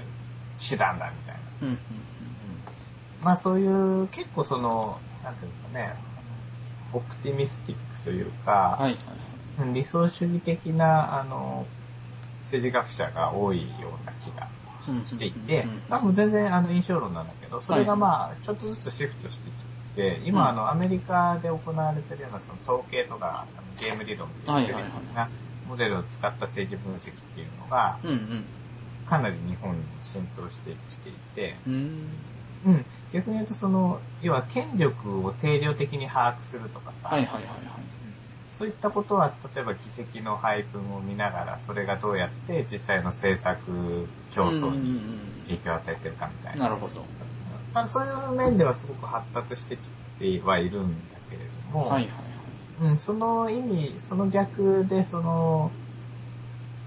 [0.58, 1.40] 手段だみたいな。
[1.62, 1.78] うんうんうん。
[3.22, 5.94] まあそういう結構その、なんていうんですかね、
[6.92, 8.96] オプティミスティックというか、はい
[9.72, 11.66] 理想主義的な、あの、
[12.42, 14.48] 政治学者が多いような気が
[14.88, 23.46] うんしていてうんうん、まあもう全然あの印象論なんだけど、それがまあちょっとずつシフトしてきて、うん今あのアメリカで行われてるようなその統計とか
[23.80, 25.30] ゲーム理論っていうはいはいはい的な
[25.64, 28.48] モデルを使った政治分析っていうのがうんうん。
[29.06, 32.18] かなり日本に浸透してきていて、うん。
[32.64, 37.56] うん、逆に言うとその、要は権力を定量的に把握するとかさ、はいはいはいはい。
[38.48, 46.56] そういったことは、例えば議席の配分を見ながら、それがどうやって実際の政策競争にうんうん影響を与えてるかみたうん。
[46.56, 46.68] いな。
[46.68, 47.06] なるほど。
[47.76, 52.08] まあ、そういう面ではすごく発達してきてはいるんだけれども、はいはい
[52.80, 52.92] はい。
[52.92, 55.70] うん、その意味、その逆で、その、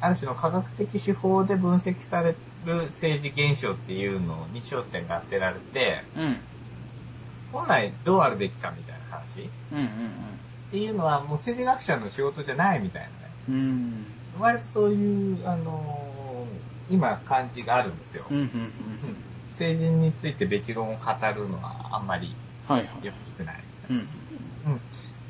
[0.02, 2.36] ある種の科学的手法で分析され
[2.66, 6.38] る政治現象っていうのに焦点が当てられて、うん。
[7.52, 9.86] 本来どうあるべきかみたいな話っうんうん
[10.72, 13.34] ていうのはもう政治学者の仕事じゃないみたいなね。
[13.48, 13.56] うん。
[14.36, 14.42] うん。
[14.42, 18.26] 割とそういう、あのー今感じがあるんですよ。
[18.32, 19.29] うんうんうん。
[19.60, 20.98] うん政治についてべき論を語
[21.36, 22.34] るのはあんまり
[22.68, 23.06] はいはい。
[23.06, 23.56] よくない。
[23.90, 24.08] うん。
[24.66, 24.82] うん。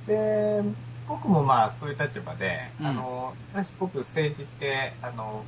[0.05, 0.61] で、
[1.07, 5.45] 僕もまあそういう立場で、うんあの、私僕政治って、あの、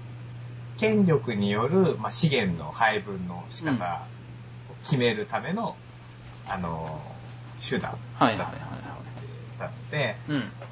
[0.78, 4.08] 権力による、まあ、資源の配分の仕方
[4.70, 5.76] を決めるための、
[6.48, 7.16] あの、
[7.70, 10.18] 手段はいはいだっはいたので、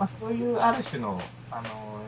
[0.07, 1.19] そういうある種の、
[1.51, 2.07] あの、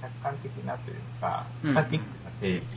[0.00, 2.75] 客観的なというか、スタティックな定義うんうん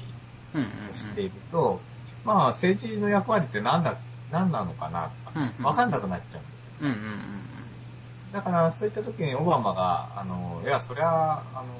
[0.53, 1.81] をしていると、
[2.23, 3.95] まあ政治の役割って何だ、
[4.31, 6.71] 何なのかなとか、うんうんわかんなくなっちゃうんですよ。
[6.81, 7.39] うんうんうん
[8.31, 11.73] だから、そういった時にオバマが、あの、いや、そりゃ、あの、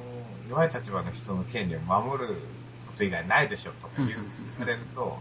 [0.50, 2.28] 弱い立場の人の権利を守る
[2.88, 5.20] こと以外ないでしょ、とか言ううんうんうん言われると、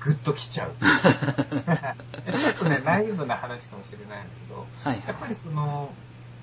[0.00, 0.74] グッときちゃう。
[0.80, 5.08] ちょっとね、ナイーブな話かもしれないんだけど、はいはい。
[5.08, 5.90] やっぱりその、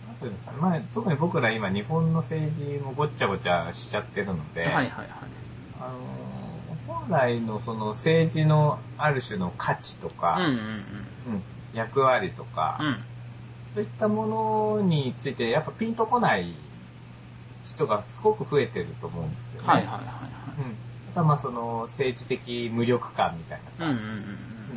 [0.07, 5.07] なんていうんですかね、まあ、特に僕ら今日本の政治もごっちゃごちゃしちゃってるので、はいはいはい。
[5.83, 10.51] あの、本来のその政治のある種の価値とか、うんうん
[11.27, 11.33] うん。
[11.33, 13.03] うん役割とか、うん。
[13.73, 14.27] そういったも
[14.77, 16.55] のについてやっぱピンとこない
[17.63, 19.67] 人がすごく増えてると思うんですよね。
[19.67, 20.61] はいはいはいはい。
[20.61, 20.77] うん。
[21.15, 24.09] あまあその政治的無力感みたいなさ、うんうんうんう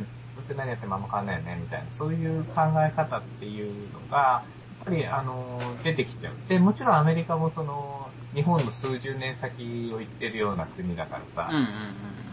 [0.03, 4.45] んどうせ何やってもあんま変わんないよね、みたいな、そういう考え方っていうのが、
[4.87, 6.33] ぱり、あの、出てきてる。
[6.47, 11.55] で、もちろんアメリカもその、日本の数十年先を行ってるような国だからさ、うん。
[11.55, 11.67] うんうん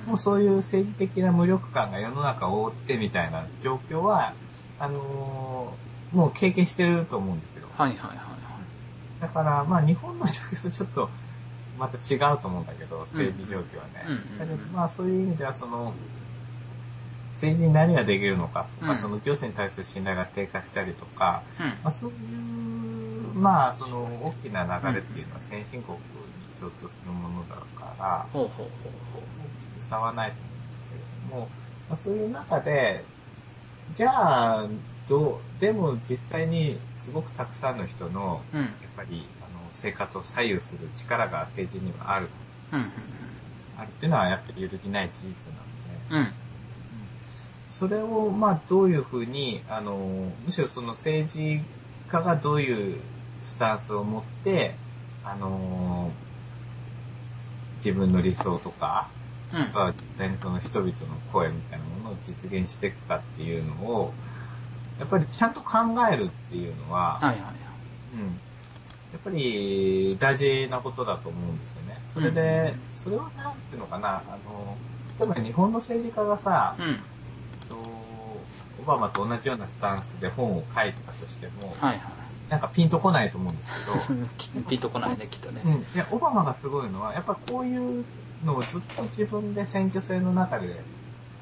[0.04, 4.36] もうそういう政治的な無力感が世の中を覆ってみたいな状況は、
[4.76, 5.78] あの
[6.10, 7.70] もう経験してると思うんですよ。
[7.72, 9.20] はいはいはいはい。
[9.20, 11.10] だから、まあ日本の状況とちょっと、
[11.74, 14.04] また違うと思うんだけど、政治状況はね。
[14.04, 15.96] うんうんうんだけど、まあそういう意味では、その、
[17.34, 21.66] 政治に何ができるのかうんその行政に対する信頼が低下したりとか、うん。
[21.66, 25.98] まあそういう、まあその大きな流れっていうのは先進国
[26.38, 31.48] に共通するものだから、大きく差はないと思うんだけども、
[31.88, 33.04] まあ、そういう中で、
[33.90, 34.68] じゃあ、
[35.08, 38.56] どう、でも実際にすごくたくさんの人の、う。
[38.56, 38.64] うん。
[38.64, 42.28] やっぱりあの生活を左右する力が政治にはある、
[42.70, 42.86] うんうん
[43.76, 46.34] あるっていうのはやっぱり揺るぎない事実なので、うん。
[47.82, 47.88] うん。
[47.88, 51.60] それをまあどういうふうに、あの、むしろその政治
[52.08, 53.00] 家がどういう
[53.42, 54.78] スタンスを持って、
[55.22, 56.12] あの、
[57.76, 59.10] 自分の理想とか、
[59.52, 59.60] うん。
[59.60, 64.14] あとは実際にその人々の声みたいなものを実現していくかっていうのを、
[64.98, 65.78] やっぱりちゃんと考
[66.10, 67.54] えるっていうのは、はいはいはい。
[68.14, 68.40] うん、
[69.12, 72.02] やっぱり大事なことだと思うんですよね。
[72.06, 74.78] それで、それはなんていうのかな、あの、
[75.18, 77.00] 例えば日本の政治家がさ、うん。
[78.84, 82.50] とオバマと同じようなスタンスで本を書いてたとしても、はいはい。
[82.50, 83.70] なんかピンとこないと思うんです
[84.50, 85.62] けど、 ピンとこないね、きっとね。
[85.64, 85.72] うん。
[85.72, 88.04] いや、オバマがすごいのは、やっぱこういう
[88.44, 90.82] のをずっと自分で選挙戦の中で、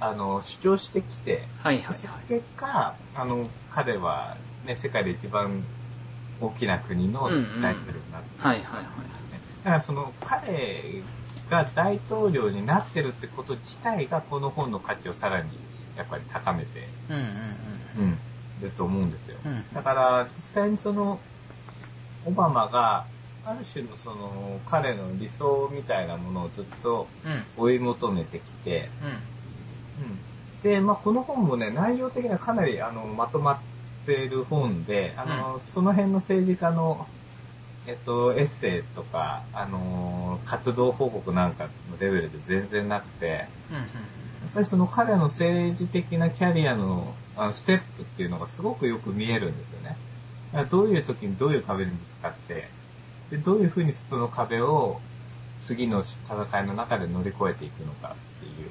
[0.00, 1.94] あの、主張してきて、はいはいはい。
[1.94, 5.64] その結果、あの、彼は、ね、世界で一番
[6.40, 7.92] 大きな国の大統領になって
[8.38, 8.84] る、はいはいはい。
[9.64, 11.02] だからその、彼
[11.50, 15.50] が大統領になってるってこと自体が、この本の価値をさらに、
[15.96, 17.22] やっぱり高めて、うんうん
[17.96, 18.18] うん、
[18.60, 19.36] ると思うんですよ。
[19.44, 19.52] うん。
[19.52, 19.64] うん。
[19.74, 21.20] だから、実際にその、
[22.24, 23.06] オバマが、
[23.44, 27.44] ある種のその、彼の理想みたいなものをずっとうん。
[27.56, 28.90] 追い求めてきて、
[29.98, 30.04] うん。
[30.04, 30.20] うん。
[30.62, 33.58] で、まあ、この本もね、内容的にはかなり、あの、まとまっ
[34.06, 37.08] ている本で、あの、その辺の政治家の、
[37.84, 43.76] えっと、エッセイとか、あの、活動報告なんかのレベルで全然なくて、うん。
[43.78, 43.88] やっ
[44.54, 47.14] ぱりその彼の政治的なキャリアの
[47.52, 49.96] ステップっていうのがすごくよく見えるんですよね。
[50.52, 52.68] だからどういう時にどういう壁にぶつかって、
[53.30, 55.00] で、どういうふうにその壁を
[55.62, 58.70] 次の戦いの中で乗り越えていくのかっていう、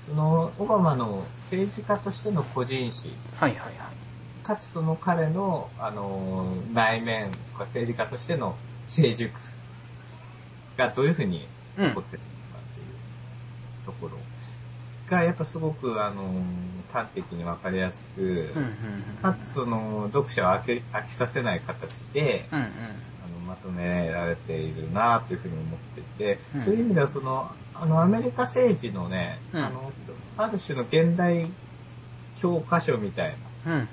[0.00, 4.46] そのオバマの政治家としての個人史、はいはいはい。
[4.46, 9.32] かつその彼の、あの、内面とか政治家としての成熟
[10.76, 11.46] がどういうふうに
[11.76, 12.86] うん起こってるのかっていう
[13.86, 14.18] ところ
[15.10, 16.44] が、やっぱすごく、あの、
[16.92, 18.54] 端的にわかりやすく、
[19.22, 22.58] かつその、読者を飽き飽きさせない形で、うん。
[22.58, 22.70] うんうん。
[23.24, 29.92] あのまとめられているなというふうに思っていて、うんそういう意味ではその、あの、アメリカ政治のね、うんあの、
[30.36, 31.48] ある種の現代
[32.36, 33.88] 教科書みたいな、うん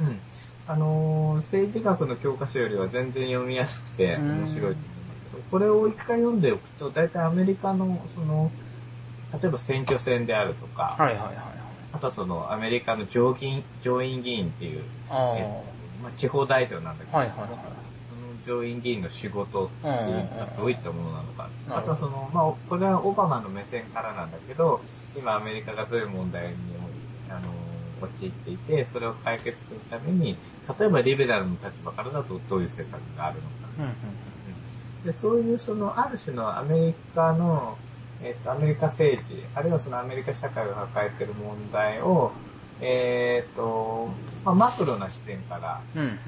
[0.00, 0.20] うんうん。
[0.66, 8.50] あのー政治学の教科書よりは全然読みやすくてうん面白いと思うんだけど、これを一回読んでおくと、大体アメリカの、その、
[9.40, 11.44] 例えば選挙戦であるとか、はいはいはいはい。
[11.92, 17.48] あとはそのアメリカの上議員上院議員っていう、あえっとまあ、地方代表なんだけど、はいはいはい
[18.06, 24.84] その上院議員の仕事っていうのがどういったものなのか、あとはその、まあ、これはオバマの目線からなんだけど、
[25.16, 26.76] 今アメリカがどういう問題に
[27.30, 27.52] あの
[28.02, 30.36] 陥っていて、それを解決するために、
[30.78, 33.54] 例えばリベラルの立場からだとどういう政策があるのか。
[33.78, 33.84] うん。
[33.84, 33.94] うん。
[35.04, 37.78] でそういうその、ある種のアメリカの、
[38.24, 42.32] えっ、と、アメリカ政治、あるいはそのアメリカ社会が抱えている問題を、
[42.80, 44.08] えっ、と、
[44.44, 46.02] まあ、マクロな視点から、うん。
[46.02, 46.18] うん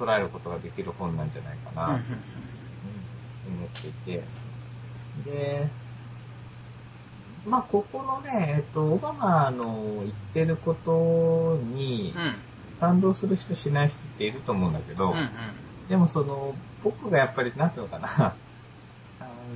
[0.00, 4.22] 捉えることができる本なんじゃないかな、うん思っていて。
[5.26, 5.66] で、
[7.46, 12.34] まあ、ここのね、えっと、オバマの言ってることに、うん。
[12.76, 15.88] 賛同する人しない人っていると思うんだけど、うんうん。
[15.88, 18.36] でもその、僕がやっぱり、なんていうのかな、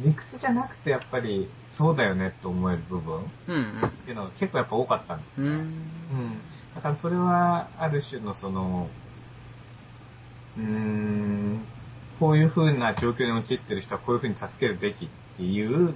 [0.03, 3.75] 理屈じゃなくてやっぱり、そうだよねって思える部分っうん
[4.05, 5.51] ていうのが結構やっぱ多かったんですようん。
[5.51, 5.59] うね。
[5.59, 5.61] ん。
[5.61, 6.41] うん。
[6.75, 8.89] だからそれは、ある種のその、
[10.57, 11.65] うーん、
[12.21, 15.89] こういう風な状況に陥ってる人はこういう風に助けるべきっていう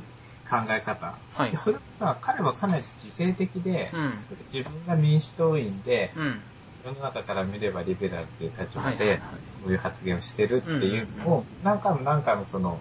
[0.49, 1.17] 考え方。
[1.35, 4.25] はいでそれは彼はかなり自制的で、うん。
[4.53, 6.41] 自分が民主党員で、うん。
[6.85, 9.21] 世の中から見ればリベラルっていう立場で。
[9.61, 12.81] こういう発言をしてるっていうのを、何回も何回もその、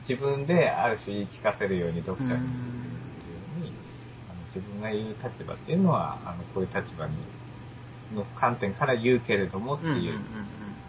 [0.00, 2.40] 自分である種言い聞かせるように読者に
[3.04, 3.72] するように、
[4.30, 7.12] あの自分が言う立場っていうのは、あの、こういう立場に、
[8.14, 10.06] の観点から言うけれどもってうんうんうんうん。
[10.06, 10.16] いう、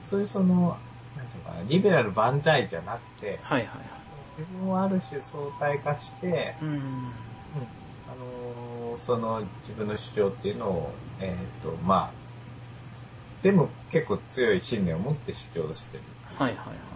[0.01, 0.77] そういうその、
[1.15, 3.87] なんていうのかな、リベラル万歳じゃなくて、はいはいはい。
[4.37, 6.69] 自分をある種相対化して、うん。
[6.69, 6.77] うん、
[8.07, 12.21] あのーその自分の主張っていうのを、えっ、と、まあ、
[13.41, 16.03] でも結構強い信念を持って主張してる
[16.35, 16.90] はいはいはい。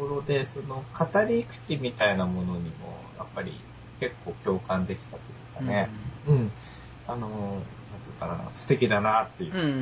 [0.00, 2.70] ところで、その語り口みたいなものにも、
[3.18, 3.60] やっぱり
[3.98, 5.20] 結構共感できたとい
[5.56, 5.90] うかね、
[6.26, 6.52] うん、
[7.06, 9.54] あのーなんていうかな、素敵だなっていう。
[9.54, 9.74] うんうんうん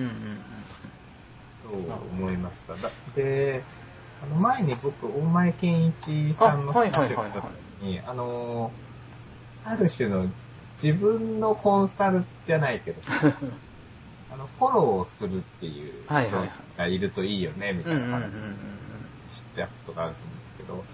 [1.75, 1.85] うん。
[1.87, 2.75] と思いました。
[2.75, 3.63] だで、
[4.23, 7.45] あの前に僕、大前健一さんの話をした時
[7.83, 10.29] に、あのー、ある種の
[10.83, 13.01] 自分のコンサルじゃないけど、
[14.33, 16.13] あの、フォローをするっていう人
[16.77, 18.88] がいるといいよね、みたうんうんうんいな話を
[19.29, 20.85] 知ったことがあると思うんですけど、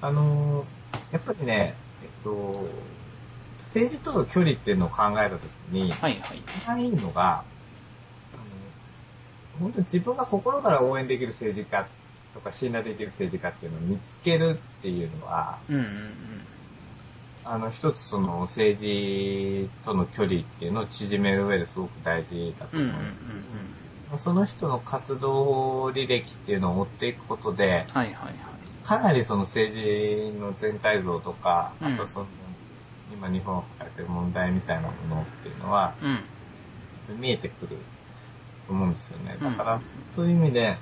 [0.00, 2.66] あのー、やっぱりね、えっと、
[3.58, 6.38] 政治との距離っていうのを考えたときに、はいはい。
[6.38, 8.36] 一番いいのが、あ
[9.56, 11.86] の本当に自分が心から応援できる政治家
[12.34, 16.14] とか信頼できる政治家っていうのを見つけるっていうのは、うんうんうん。
[17.44, 23.02] あの、一つその政治との距離っていうのを縮める上ですごく大事だとうんうん思う。
[23.02, 23.83] うん
[24.16, 28.34] その人の活動履歴っていうのを追っていくことで、はいはいはい。
[28.82, 32.26] かなりその政治の全体像とか、うんあとその、
[33.12, 37.20] 今日本が抱えてる問題みたいなものっていうのは、うん。
[37.20, 37.76] 見えてくる
[38.66, 39.36] と思うんですよね。
[39.40, 39.82] だからうん、
[40.14, 40.76] そういう意味で、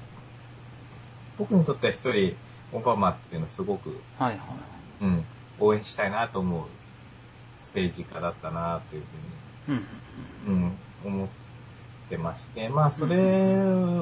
[1.39, 2.37] 僕にとっては一人、
[2.73, 4.39] オバマっていうのはすごく、はいはい。
[5.03, 5.25] うん、
[5.59, 6.65] 応援したいなと思う
[7.59, 9.03] 政治家だったなという
[9.69, 9.87] うんうん
[10.45, 11.29] ふうん、思っ
[12.09, 13.17] てまして、まあそれ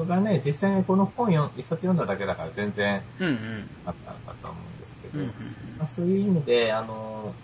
[0.05, 3.27] がね、実際にこの本よ一冊読んだだけだから全然うん。
[3.27, 3.71] うんうん。
[3.83, 5.31] あったのかと思うんですけど、うんうん
[5.77, 7.35] まあ、そういう意味で、あの、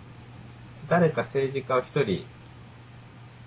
[0.86, 2.26] 誰か政治家を一人、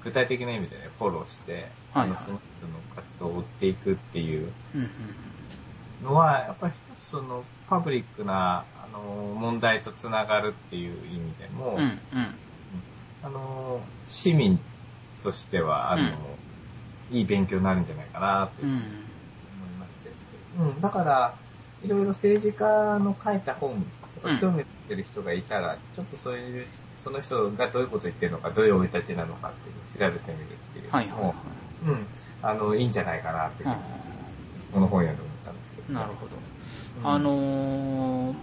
[0.03, 4.88] 具体的な意味でね、フォローして、はいはいその人の活動を追っていくっていううんうん
[6.01, 11.78] のは、やっぱり一つその、パブリックな、あの、問題とつながるっていう意味でも、うん。
[11.78, 11.99] うん
[12.74, 12.84] うん。
[13.22, 14.59] あの、市民
[15.22, 16.39] としては、あの、
[17.12, 18.70] いい勉強になるんじゃないかな、とうん。
[18.70, 18.82] 思い
[19.80, 21.36] ますですけど、うん、だから、
[21.84, 23.84] いろいろ政治家の書いた本
[24.22, 31.34] とうんか興味持ってる人がいたら、ちょっとそういう、その人がどういうこと言ってるのか、どういう生い立ちなのかっていうのを調べてみるっていうのも、はいはいはい。
[31.84, 32.07] うん、
[32.41, 33.82] あの、いいんじゃないかな、というふうに、
[34.74, 36.36] この本読んで思ったんですけど、なるほど。
[36.36, 38.36] うんあのー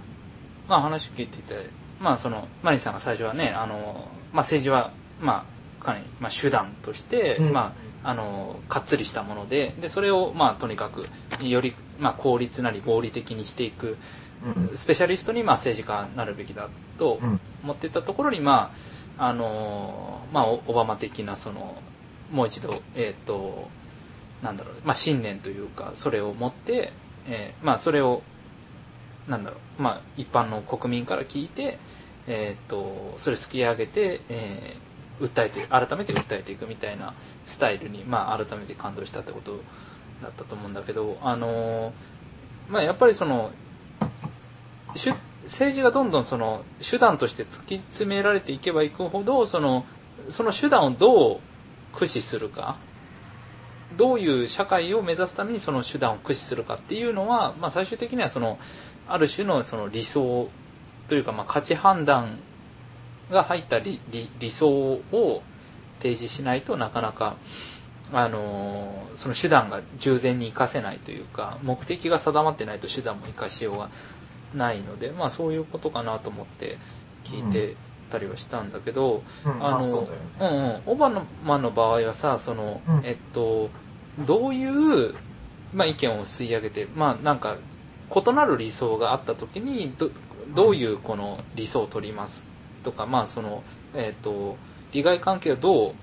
[0.69, 7.53] まあ話聞いてて、まあその、マリーさんが最初はね、あのーまあ政治は、まあ、かなり、まあ手段として、うん。
[7.53, 7.75] ま
[8.05, 11.07] あ、あのーかっつりしたもので、で、それを、まあとにかく、
[11.45, 13.97] より、まあ効率なり合理的にしていく、
[14.45, 14.77] うん。
[14.77, 16.69] スペシャリストに、まあ政治家になるべきだ
[16.99, 17.37] とうん。
[17.65, 18.73] 思っていたところに、ま
[19.19, 21.77] あ、あのーまあオオバマ的な、その、
[22.33, 23.69] もう一度、えっ、と、
[24.43, 26.93] なんだろう、まあ信念というか、それを持って、
[27.27, 28.23] えーまあそれを、
[29.27, 31.79] なんだろう、まあ一般の国民から聞いて、
[32.27, 34.88] えっ、と、それすき上げて、えー
[35.21, 37.15] 訴えて、改めて訴えていくみたいな
[37.47, 39.61] スタイルに、まあ改めて感動したってこと
[40.23, 41.93] だったと思うんだけど、あの
[42.69, 43.51] まあやっぱりその、
[44.95, 49.85] 政治がどんどんその手段として突き詰められていけばいくほど、その、
[50.29, 51.41] その手段をどう
[51.93, 52.77] 駆使するか、
[53.97, 58.59] どういう社会を目指すためにその手段を駆使するかっていうのは、まあ最終的にはその、
[59.09, 60.51] ある種のその理想
[61.09, 62.39] というか、まあ価値判断
[63.31, 65.43] が入った理理理想を
[66.01, 67.37] 提示しないとなかなか、
[68.13, 73.91] あのーその手段が従前に活かせないというか、目的が定まってないと手段も活かしようが
[74.55, 76.79] ないので、まあそういうことかなと思って
[77.25, 77.75] 聞いて
[78.11, 79.67] たりはしたんだけど、うん。
[79.67, 80.17] あの、うだよね。
[80.41, 81.11] うんうん、オバ
[81.45, 83.05] マの場合はさ、その、うん。
[83.05, 83.71] えっと、
[84.27, 85.15] どういう、
[85.75, 87.57] まあ意見を吸い上げて、まあなんか、
[88.15, 90.11] 異なる理想があった時に、ど、
[90.55, 92.47] どういうこの理想を取ります
[92.83, 93.63] とか、まあその、
[93.95, 94.57] えっと、
[94.93, 95.95] 利害関係をどう。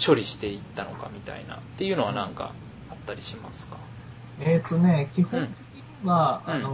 [0.00, 2.52] 処理していったのかみたいなっていうのはなんか
[2.88, 3.76] あったりしますか？
[4.40, 5.58] えっ、とね、基本的
[6.02, 6.54] には、うん。
[6.54, 6.70] あの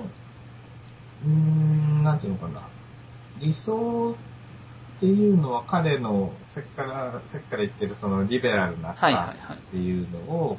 [0.00, 0.04] ー
[1.26, 2.62] うーん、なんていうのかな。
[3.40, 4.14] 理想っ
[5.00, 10.58] ていうのは彼の、さっきから、さっきから言ってるそのリベラルなスタンスっていうのを、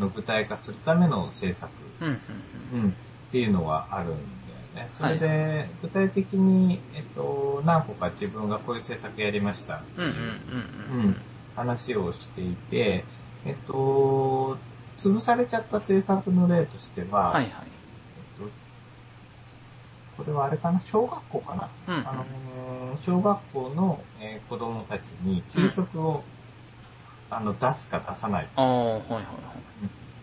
[0.00, 2.92] の具体化するための政策、うんうんうん、っ
[3.30, 4.18] ていうのがあるん
[4.74, 4.86] ね。
[4.90, 9.76] それで、具体的に、えっと、何個か自分がこういう政策やりました。
[9.76, 11.06] ってうんうんいううんうん。
[11.06, 11.16] うん。
[11.56, 13.04] 話をしていて、
[13.44, 14.58] えっと、
[14.98, 17.52] 潰されちゃった政策の例としては、はいはい。
[18.38, 18.50] えっと、
[20.16, 20.80] これはあれかな？
[20.80, 22.08] 小学校かな、うんうん。
[22.08, 26.24] あのー小学校の、えー子供たちに給食を、
[27.30, 28.52] あの出すか出さないか。
[28.56, 29.24] ああはいはいはい。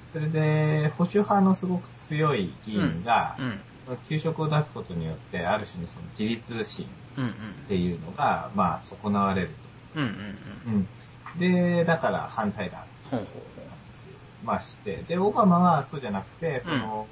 [0.08, 3.62] それで、保守派のすごく強い議員が、うん
[4.08, 9.50] 給食を出すことによって、ある種のその自立心うんうんっていうのが、まあ、損なわれる
[9.96, 11.40] うんうんうんと。
[11.40, 11.52] うん。
[11.52, 12.86] で、だから反対だ。
[13.04, 15.04] ほうほうまあして。
[15.08, 17.08] で、オバマはそうじゃなくて、その、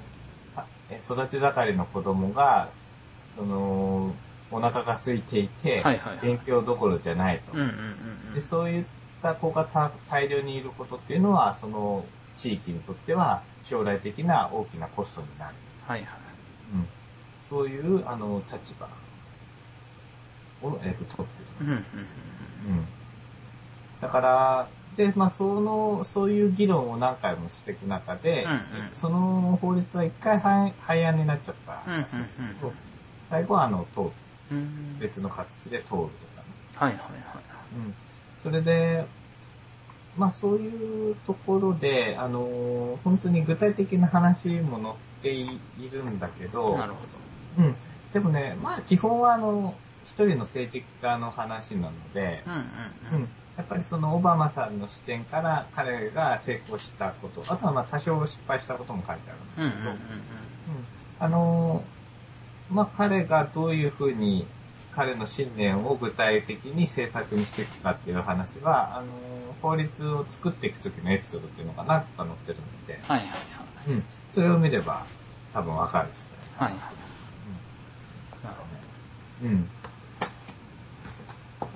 [0.56, 2.70] あえ育ち盛りの子供が、
[3.34, 4.14] その、
[4.50, 7.52] お腹が空いていて、はいはいはい勉強どころじゃないと。
[7.52, 8.84] ほううんうんうんうんで、そういっ
[9.22, 12.04] た子がた大量にいることっていうのは、その
[12.36, 15.54] 地域にとっては将来的な大きなコストになる。
[15.86, 16.19] はいはい
[16.74, 16.86] うん。
[17.40, 18.88] そういう、あの、立場
[20.68, 21.48] を、えっ、と、取ってる。
[21.60, 22.86] うんうんうんうん。
[24.00, 28.60] だから、で、まあ、その、そういう議論を何回もしていく中で、うんうん
[28.92, 32.74] その法律は一回廃廃案になっちゃったうんうんらしいんだけどうん
[33.28, 34.10] 最後は、あの、通る。
[34.50, 36.10] うんうん別の形で通るとかね。
[36.74, 37.94] はいはいはいうん。
[38.42, 39.06] それで、
[40.16, 45.46] まあそういうところで、あの、本当に具体的な話も載ってい
[45.90, 46.98] るんだけど、なるほ
[47.58, 47.76] うん。
[48.12, 53.22] でもね、まあ基本はあの、一人の政治家の話なので、どうんうんううん。
[53.24, 53.28] ん。
[53.56, 59.68] やっぱりそのオバマさんの視点から彼が成功したこと、あとはまあ多少失敗したことも書いてある。
[59.68, 59.98] んだけど、うん。
[61.18, 64.46] あのーまあ、彼がどういうふうに
[64.92, 73.28] 彼の信念を具体的に政策にしていくかっていう話は、あのー法律を作っていくときのエピソードっていうのが何個か載ってるので、はいはい
[73.88, 75.06] うん、それを見れば
[75.52, 76.38] 多分わかるですね。
[76.56, 76.72] はい。
[79.42, 79.50] うん。
[79.50, 79.68] うん。
[81.60, 81.66] ど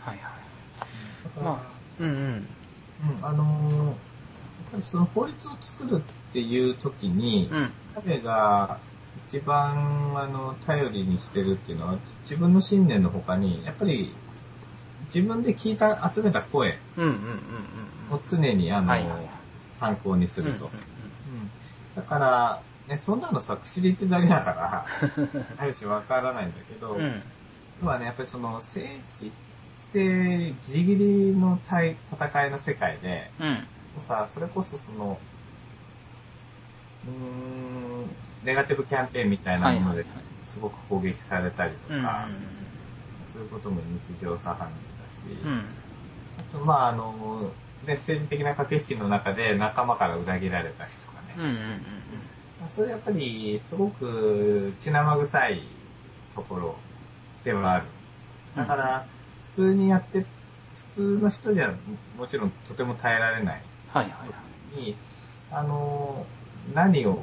[0.00, 1.44] はいはい。
[1.44, 2.48] まあうんうん。
[3.18, 5.98] うん、あのーやっぱりその法律を作る
[6.30, 7.72] っていう時に、うん。
[7.94, 8.80] 彼が
[9.28, 14.16] 一番あの頼りにしてるっていうのは自分の信念の他にやっぱり
[15.02, 17.16] 自分で聞いた集めた声うんうんうん
[18.10, 18.16] うん。
[18.16, 19.43] を常にあの、はいはいはい
[19.84, 20.70] 参考にすると、
[21.94, 24.86] だから、ね、そんなのさ口で言ってるだけだから
[25.58, 26.96] ある種わからないんだけど、
[27.80, 29.32] 要はねやっぱりその政治っ
[29.92, 33.68] てギリギリの対戦いの世界でうん。
[34.00, 35.20] さ、それこそその、
[37.06, 40.04] うーん、ネガティブキャンペーンみたいなもので
[40.42, 42.28] すごく攻撃されたりとうんか、
[43.24, 45.48] そういうことも日常茶飯事だし、うん。
[45.48, 45.68] うん
[46.36, 47.54] あと、まあ、あの、
[47.84, 51.34] で、政治的な駆け引きの中で仲間から裏切られたりとかね。
[51.36, 51.84] うんうんうん
[52.68, 55.62] それやっぱり、すごく血生臭い
[56.34, 56.76] ところ
[57.42, 57.84] ではある。
[58.56, 59.04] だから、
[59.42, 60.24] 普通にやって、
[60.72, 61.74] 普通の人じゃ
[62.16, 64.26] もちろんとても耐えられないはいはいは
[64.78, 64.96] いに、
[65.50, 66.24] あの、
[66.72, 67.22] 何を、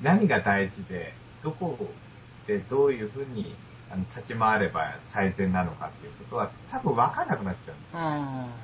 [0.00, 1.12] 何が大事で、
[1.42, 1.76] どこ
[2.46, 3.54] でどういうふうに
[3.90, 7.98] あの立ち回れば最善なのかっていうことは多分分かんなくなっちゃうんですよ。
[8.00, 8.54] あ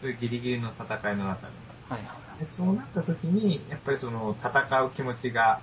[0.00, 1.52] そういうギリギリの戦いの中で。
[1.90, 5.60] あはいはいでそうなった時に、やっぱりその戦う気持ちが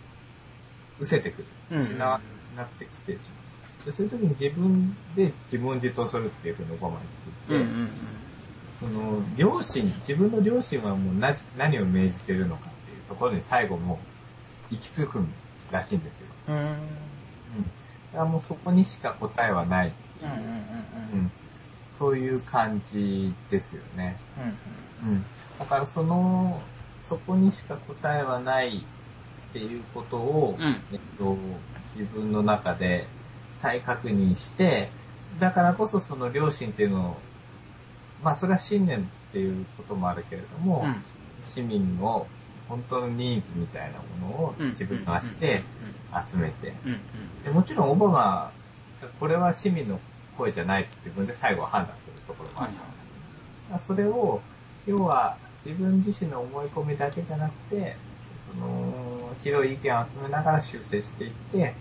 [1.00, 1.48] 失せてくる。
[1.72, 3.36] うん失わ失ってきてしま
[3.84, 3.86] う。
[3.86, 7.00] でそういう時に自分で自問自答するっていうふうにオバマ
[7.48, 7.92] 言っていて、うんうんうん
[8.80, 14.00] その、両親、自分の両親はもう何何を命じてるのかっていうところに最後も
[14.72, 15.26] う行き着く
[15.72, 16.28] らしいんですよ。
[16.48, 16.68] うんうん。
[16.68, 16.76] だ
[18.12, 19.94] からもうそこにしか答えはない。
[20.22, 20.50] うんうんうんう
[21.14, 21.32] うんん。
[21.98, 24.18] そういう感じですよね。
[25.04, 25.26] うんうん。
[25.58, 26.62] だからその、
[27.00, 30.82] そこにしか答えはないっていうことを、うん。
[30.92, 31.38] えっと、
[31.96, 33.08] 自分の中で
[33.54, 34.90] 再確認して、
[35.40, 37.18] だからこそその両親っていうのを、
[38.24, 41.02] まあそれは信念っていうこともあるけれども、うん。
[41.42, 42.28] 市民の
[42.68, 44.70] 本当のニーズみたいなものをうん。
[44.70, 45.64] 自分の足で
[46.28, 46.74] 集めて、
[47.46, 48.52] でもちろんオバマ、
[49.20, 50.00] これは市民の
[50.38, 52.96] 声じゃないって自分で最後は判断するところもあるはいはい
[53.80, 54.42] それを、
[54.86, 57.96] 要は自分自身の思い込みだけじゃなくて、
[58.38, 61.74] その、広い意見を集めながら修正していって、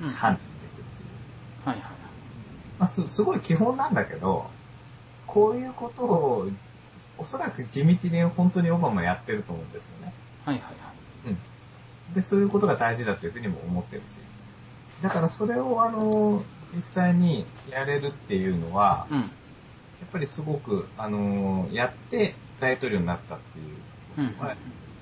[0.00, 1.68] うん判断していくっていう。
[1.68, 1.82] はいはい
[2.78, 4.48] まあ、すすごい基本なんだけど、
[5.26, 6.48] こういうことを、
[7.18, 10.12] おそらく地道に本当にオバマやってると思うんですよね。
[10.44, 10.74] はいはいはい。
[11.28, 12.14] うん。
[12.14, 14.20] で、そういうことが大事だというふうにも思ってるし。
[15.02, 16.42] だからそれをあの、
[16.74, 19.18] 実際にやれるっていうのは、うん。
[19.20, 19.26] や
[20.06, 23.76] っぱりすごく、あの、やって大統領になったっていう
[24.18, 24.34] うん。
[24.38, 24.56] はい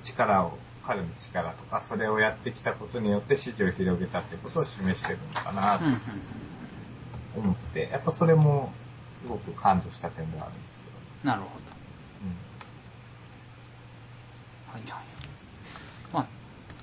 [0.04, 5.92] 力を、彼の力とか、それをやってきたことによって支持を広げたってことを示してるのかなとうん。
[5.92, 5.98] うん。
[7.34, 8.74] 思って、やっぱそれも
[9.12, 10.98] すごく感動した点ではあるんですけど。
[11.22, 11.64] なるほど。
[14.72, 15.04] はいはい。
[16.12, 16.28] ま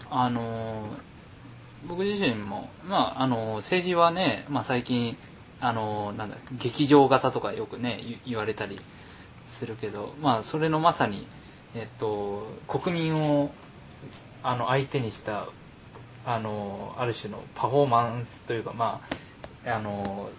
[0.09, 1.08] あ、あのー
[1.87, 5.17] 僕自身も、まあ、あの政治はね、まあ最近、
[5.61, 8.79] あのなんだ、劇場型とかよくね、言われたり
[9.49, 11.27] するけど、まあ、それのまさに、
[11.75, 13.51] えっと、国民を、
[14.43, 15.47] あの、相手にした、
[16.25, 19.01] あのある種のパフォーマンスというか、ま
[19.65, 20.29] あ、あの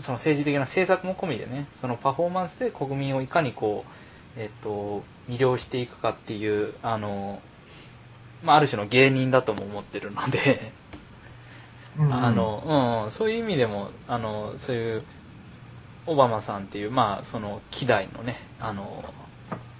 [0.00, 3.84] その政治的な政策も込みでね、そのパフォーマンスで国民をいかにこ
[4.36, 7.40] う、えっと、魅了していくかっていう、あの、
[8.44, 10.72] まあ、ある種の芸人だとも思ってるので、
[11.98, 12.12] うん。
[12.12, 15.02] あの、うん、そういう意味でも、あの、そういう、
[16.06, 19.02] オバマさんっていう、まあ、その、希代のね、あの、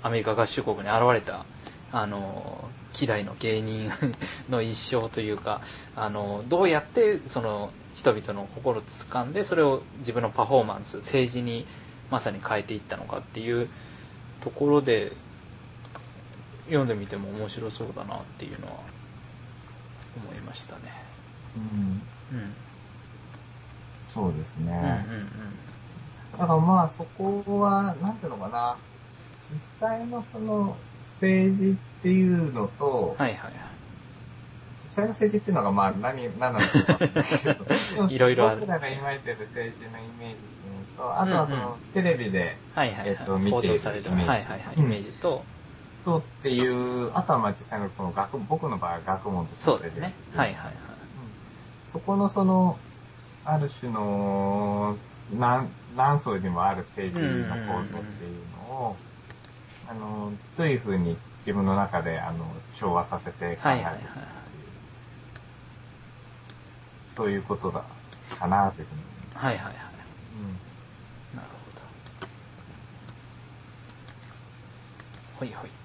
[0.03, 1.45] アメリカ合衆国に現れた、
[1.93, 3.91] あの、希代の芸人
[4.49, 5.61] の一生というか、
[5.95, 11.66] あの、どうやって、その、人々の心を掴んで、それを自分のパフォーマンス、政治に
[12.11, 13.69] まさに変えていったのかっていう
[14.41, 15.12] ところで、
[16.66, 18.73] 読んでみても面白そうだなっていうのは
[20.16, 20.93] 思いましたね。
[21.57, 21.61] う
[22.35, 22.39] ん。
[22.39, 22.55] うん。
[24.09, 24.73] そうですね。
[24.73, 25.28] うんうんうん。
[26.39, 28.77] だからまあそこは、なんていうのかな、
[29.51, 29.59] 実
[29.89, 33.53] 際のその政治っていうのと、はいはいはい。
[34.82, 36.65] 実際の政治っていうのがまあ何、何なのか
[36.99, 43.09] 分かいろいろある僕らが今言ってる政治のイメージっていうのと、あとはその、テレビで、はいはいはい。
[43.09, 43.77] えっと見ている。
[43.77, 44.77] イメージはいはいはい。
[44.77, 45.45] イうんメージと、
[46.05, 50.15] とっていう、あとはまあ実際のその学、僕の場合は学問としてのそうですね。
[50.35, 50.73] はいはいはい。
[50.73, 50.75] うん
[51.83, 52.79] そこのその、
[53.45, 54.97] ある種の、
[55.31, 58.97] 何、何層にもある政治の構造っていうのを、
[59.87, 64.45] あの、どういうふうに自分の中で、あの、調和させて考えていくっていう、はいはいはい
[67.15, 67.85] そういうことだ、
[68.41, 69.01] かなというふうに。
[69.35, 69.75] はいはいはい。
[70.35, 70.59] うん
[71.37, 71.83] なるほど。
[75.39, 75.84] ほいほい。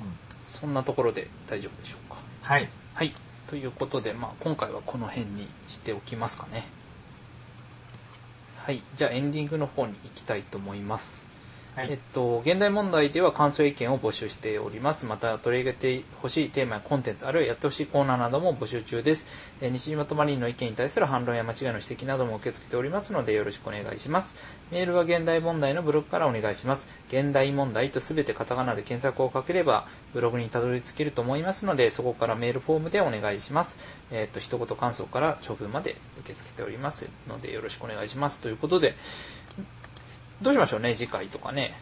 [0.00, 2.16] うんそんなところで大丈夫でしょうか？
[2.40, 2.68] はい。
[2.94, 3.12] はい。
[3.48, 6.64] ということで、まあ、今回はこの辺にしておきますかね。
[8.56, 8.82] はい。
[8.96, 11.25] じゃあエンディングの方に行きたいと思います。
[11.76, 11.88] はい。
[11.90, 15.04] えっと、現代問題では感想意見を募集しております。
[15.04, 19.26] また、取り上げてほしいテーマやコンテンツ、あるいはやってほしいコーナーなども募集中です。
[19.60, 24.36] え西島とマリンの意見に対する反論や間違いの指摘なども受け付けておりますので、よろしくお願いします。
[24.70, 26.88] メールは現代問題のブログからお願いします。
[27.08, 33.78] 現代問題とすべてカタカナで検索をかければ、ブログにたどり着けると思いますので、そこからメールフォームでお願いします。
[34.10, 38.38] えっと、一言感想から長文まで受け付けておりますので、よろしくお願いします。
[38.38, 38.94] ということで、
[40.42, 41.74] どうしましょうね、次回とかね。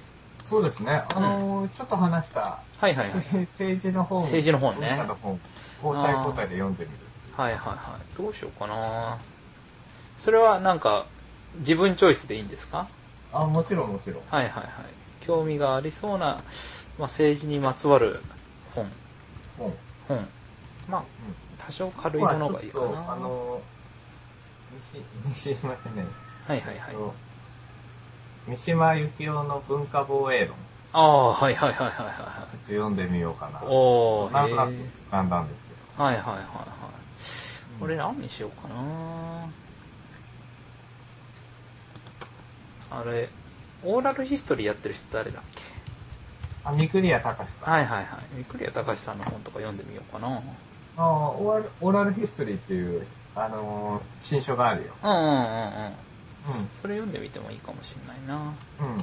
[0.44, 1.02] そうですね。
[1.14, 2.40] あのーちょっと話した、
[2.78, 3.14] はいはいはい。
[3.14, 5.40] 政治の本、政治の本ねの本、
[5.82, 6.98] 交代交代で読んでみる。
[7.36, 8.16] はいはいはい。
[8.16, 9.18] どうしようかな
[10.18, 11.06] それはなんか、
[11.58, 12.88] 自分チョイスでいいんですか？
[13.32, 14.22] あ、もちろんもちろん。
[14.28, 14.64] はいはいはい。
[15.20, 16.42] 興味がありそうな、まあ、
[17.02, 18.20] 政治にまつわる
[18.74, 18.90] 本。
[19.58, 19.74] 本。
[20.06, 20.28] 本。
[20.88, 21.04] まあ、うん
[21.66, 22.86] 多少軽いものがいいかな。
[22.88, 23.62] まああの、
[24.76, 26.02] 西、西島先生、
[26.52, 26.96] はいはいはい。
[28.46, 33.60] 三島由紀夫の文化防衛論、ちょああ、はいはいはいはいはっと読んでみようかな。
[33.60, 33.62] い。
[33.66, 35.80] おー、なんとなくへ浮かんだんですけど。
[35.98, 36.44] ーはいはいはいはい。
[37.80, 39.48] これうん何にしようかな
[42.90, 43.28] あれ、
[43.82, 45.62] オーラルヒストリーやってる人誰だっけ？
[46.64, 47.72] あ、三栗谷隆さん。
[47.72, 48.06] はいはいはい。
[48.36, 50.42] 三栗谷隆さんの本とか読んでみようかな。
[50.96, 53.04] あオーラルオーラルヒストリーっていう、
[53.34, 54.92] あのー新書があるよ。
[55.02, 55.92] うんうんうんうん。
[56.46, 58.36] うそれ読んでみてもいいかもしれないな。
[58.36, 58.56] ん。
[58.80, 58.98] うん。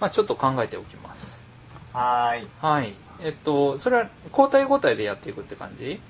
[0.00, 1.42] まあちょっと考えておきます。
[1.92, 2.48] はーい。
[2.60, 2.94] はい。
[3.20, 6.00] えっと、それは交代交代でやっていくって感じ？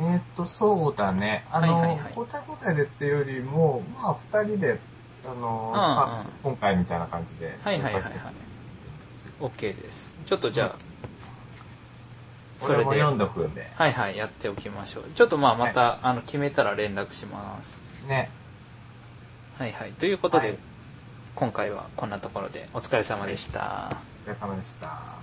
[0.00, 1.44] えーっと、そうだね。
[1.52, 4.78] あの、はいはいはい交代交代でっていうよりも、まあ、二人で、
[5.24, 7.58] あのーうんうんか今回みたいな感じで。
[7.62, 8.12] はいはいはいはい。
[9.40, 10.16] OK です。
[10.24, 10.91] ちょっとじゃあ、
[12.62, 13.70] そ俺れで、んどくんで。
[13.74, 15.04] はいはい、やっておきましょう。
[15.14, 17.82] ちょっとまあまた、あの、決めたら連絡します。
[18.08, 18.30] ね。
[19.58, 19.92] はいはい。
[19.92, 20.58] ということで、はい
[21.34, 23.96] 今回はこんなところでお疲れ様でした。
[24.26, 25.21] お疲れ様でした。